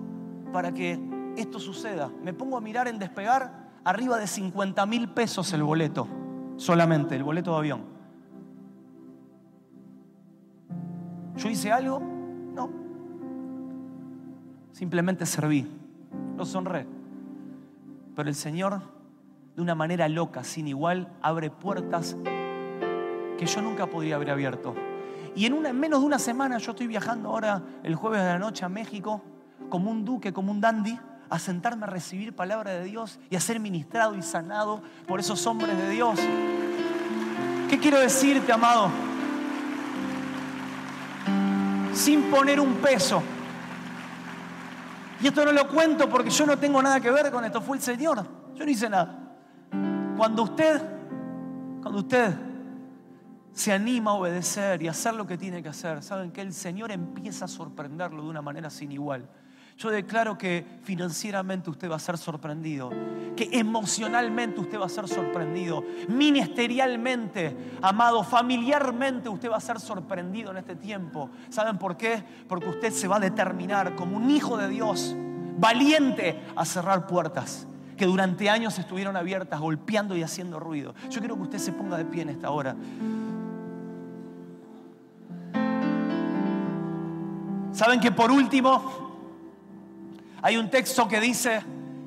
para 0.51 0.73
que 0.73 0.99
esto 1.37 1.59
suceda? 1.59 2.09
Me 2.23 2.33
pongo 2.33 2.57
a 2.57 2.61
mirar 2.61 2.87
en 2.87 2.97
despegar 2.97 3.69
arriba 3.83 4.17
de 4.17 4.25
50 4.25 4.85
mil 4.87 5.09
pesos 5.09 5.53
el 5.53 5.63
boleto 5.63 6.07
solamente, 6.57 7.15
el 7.15 7.23
boleto 7.23 7.51
de 7.51 7.57
avión. 7.57 7.81
¿Yo 11.35 11.49
hice 11.49 11.71
algo? 11.71 11.99
No. 11.99 12.69
Simplemente 14.71 15.25
serví, 15.25 15.67
los 16.37 16.53
honré. 16.55 16.87
Pero 18.15 18.29
el 18.29 18.35
Señor, 18.35 18.81
de 19.55 19.61
una 19.61 19.75
manera 19.75 20.07
loca, 20.07 20.43
sin 20.43 20.67
igual, 20.67 21.11
abre 21.21 21.49
puertas 21.49 22.15
que 23.37 23.45
yo 23.45 23.61
nunca 23.61 23.87
podría 23.87 24.15
haber 24.15 24.31
abierto. 24.31 24.75
Y 25.35 25.45
en, 25.45 25.79
menos 25.79 26.01
de 26.01 26.05
una 26.05 26.19
semana 26.19 26.57
yo 26.57 26.71
estoy 26.71 26.87
viajando 26.87 27.29
ahora 27.29 27.61
el 27.83 27.95
jueves 27.95 28.21
de 28.21 28.27
la 28.27 28.39
noche 28.39 28.65
a 28.65 28.69
México 28.69 29.21
como 29.69 29.89
un 29.89 30.05
duque, 30.05 30.31
como 30.31 30.51
un 30.51 30.61
dandy, 30.61 30.99
a 31.29 31.39
sentarme 31.39 31.85
a 31.85 31.87
recibir 31.87 32.35
palabra 32.35 32.71
de 32.71 32.83
Dios 32.83 33.19
y 33.29 33.35
a 33.35 33.39
ser 33.39 33.59
ministrado 33.59 34.15
y 34.15 34.21
sanado 34.21 34.83
por 35.07 35.19
esos 35.19 35.45
hombres 35.47 35.75
de 35.75 35.89
Dios. 35.89 36.19
¿Qué 37.69 37.79
quiero 37.79 37.99
decirte, 37.99 38.51
amado? 38.51 38.91
Sin 41.93 42.23
poner 42.23 42.59
un 42.59 42.75
peso. 42.75 43.23
Y 45.21 45.27
esto 45.27 45.43
no 45.43 45.51
lo 45.51 45.67
cuento 45.67 46.07
porque 46.07 46.29
yo 46.29 46.45
no 46.45 46.59
tengo 46.59 46.81
nada 46.81 46.99
que 46.99 47.09
ver 47.09 47.31
con 47.31 47.43
esto, 47.43 47.61
fue 47.61 47.77
el 47.77 47.83
Señor. 47.83 48.23
Yo 48.53 48.65
no 48.65 48.69
hice 48.69 48.89
nada. 48.89 49.17
Cuando 50.15 50.43
usted, 50.43 50.81
cuando 51.81 52.01
usted 52.01 52.52
se 53.53 53.71
anima 53.71 54.11
a 54.11 54.13
obedecer 54.15 54.81
y 54.81 54.87
hacer 54.87 55.13
lo 55.13 55.27
que 55.27 55.37
tiene 55.37 55.61
que 55.61 55.69
hacer, 55.69 56.01
saben 56.03 56.31
que 56.31 56.41
el 56.41 56.53
Señor 56.53 56.91
empieza 56.91 57.45
a 57.45 57.47
sorprenderlo 57.47 58.23
de 58.23 58.29
una 58.29 58.41
manera 58.41 58.69
sin 58.69 58.91
igual. 58.91 59.29
Yo 59.77 59.89
declaro 59.89 60.37
que 60.37 60.65
financieramente 60.83 61.69
usted 61.69 61.89
va 61.89 61.95
a 61.95 61.99
ser 61.99 62.17
sorprendido, 62.17 62.91
que 63.35 63.49
emocionalmente 63.51 64.59
usted 64.59 64.79
va 64.79 64.85
a 64.85 64.89
ser 64.89 65.07
sorprendido, 65.07 65.83
ministerialmente, 66.09 67.55
amado, 67.81 68.23
familiarmente 68.23 69.29
usted 69.29 69.49
va 69.49 69.57
a 69.57 69.61
ser 69.61 69.79
sorprendido 69.79 70.51
en 70.51 70.57
este 70.57 70.75
tiempo. 70.75 71.29
¿Saben 71.49 71.77
por 71.77 71.97
qué? 71.97 72.23
Porque 72.47 72.69
usted 72.69 72.91
se 72.91 73.07
va 73.07 73.17
a 73.17 73.19
determinar 73.19 73.95
como 73.95 74.17
un 74.17 74.29
hijo 74.29 74.57
de 74.57 74.67
Dios, 74.67 75.15
valiente 75.57 76.39
a 76.55 76.65
cerrar 76.65 77.07
puertas 77.07 77.67
que 77.97 78.05
durante 78.05 78.49
años 78.49 78.77
estuvieron 78.79 79.15
abiertas, 79.15 79.59
golpeando 79.59 80.15
y 80.15 80.23
haciendo 80.23 80.59
ruido. 80.59 80.93
Yo 81.09 81.19
quiero 81.19 81.35
que 81.35 81.43
usted 81.43 81.59
se 81.59 81.71
ponga 81.71 81.97
de 81.97 82.05
pie 82.05 82.23
en 82.23 82.29
esta 82.29 82.51
hora. 82.51 82.75
¿Saben 87.73 87.99
que 87.99 88.11
por 88.11 88.31
último 88.31 89.13
hay 90.43 90.57
un 90.57 90.69
texto 90.69 91.07
que 91.07 91.19
dice 91.19 91.63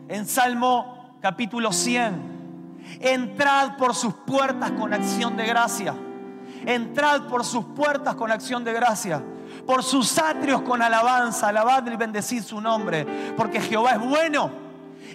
en 0.09 0.27
Salmo 0.27 1.17
capítulo 1.21 1.73
100, 1.73 2.99
entrad 3.01 3.77
por 3.77 3.95
sus 3.95 4.15
puertas 4.15 4.71
con 4.73 4.95
acción 4.95 5.37
de 5.37 5.45
gracia. 5.45 5.95
Entrad 6.65 7.23
por 7.23 7.45
sus 7.45 7.65
puertas 7.65 8.15
con 8.15 8.31
acción 8.31 8.63
de 8.63 8.73
gracia. 8.73 9.23
Por 9.67 9.83
sus 9.83 10.19
atrios 10.19 10.63
con 10.63 10.83
alabanza. 10.83 11.49
Alabad 11.49 11.85
y 11.87 11.97
bendecid 11.97 12.43
su 12.43 12.61
nombre. 12.61 13.35
Porque 13.37 13.61
Jehová 13.61 13.93
es 13.93 14.01
bueno 14.01 14.51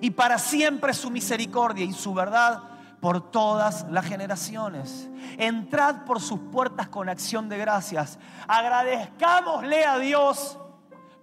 y 0.01 0.11
para 0.11 0.37
siempre 0.37 0.93
su 0.93 1.09
misericordia 1.09 1.85
y 1.85 1.93
su 1.93 2.13
verdad 2.13 2.70
por 3.01 3.31
todas 3.31 3.85
las 3.89 4.05
generaciones. 4.05 5.09
Entrad 5.37 6.05
por 6.05 6.21
sus 6.21 6.39
puertas 6.39 6.87
con 6.87 7.09
acción 7.09 7.49
de 7.49 7.57
gracias. 7.57 8.19
Agradezcámosle 8.47 9.83
a 9.85 9.97
Dios 9.97 10.59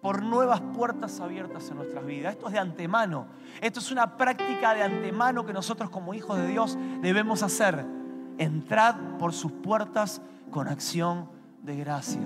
por 0.02 0.22
nuevas 0.22 0.60
puertas 0.60 1.20
abiertas 1.20 1.70
en 1.70 1.76
nuestras 1.76 2.04
vidas. 2.04 2.34
Esto 2.34 2.48
es 2.48 2.52
de 2.52 2.58
antemano. 2.58 3.26
Esto 3.60 3.80
es 3.80 3.90
una 3.90 4.16
práctica 4.16 4.74
de 4.74 4.82
antemano 4.82 5.46
que 5.46 5.52
nosotros 5.52 5.88
como 5.88 6.14
hijos 6.14 6.36
de 6.36 6.48
Dios 6.48 6.76
debemos 7.00 7.42
hacer. 7.42 7.86
Entrad 8.38 8.96
por 9.18 9.32
sus 9.32 9.52
puertas 9.52 10.20
con 10.50 10.68
acción 10.68 11.30
de 11.62 11.76
gracia. 11.76 12.22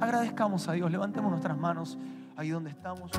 Agradezcamos 0.00 0.68
a 0.68 0.72
Dios, 0.72 0.90
levantemos 0.90 1.30
nuestras 1.30 1.56
manos 1.56 1.98
ahí 2.36 2.50
donde 2.50 2.70
estamos. 2.70 3.10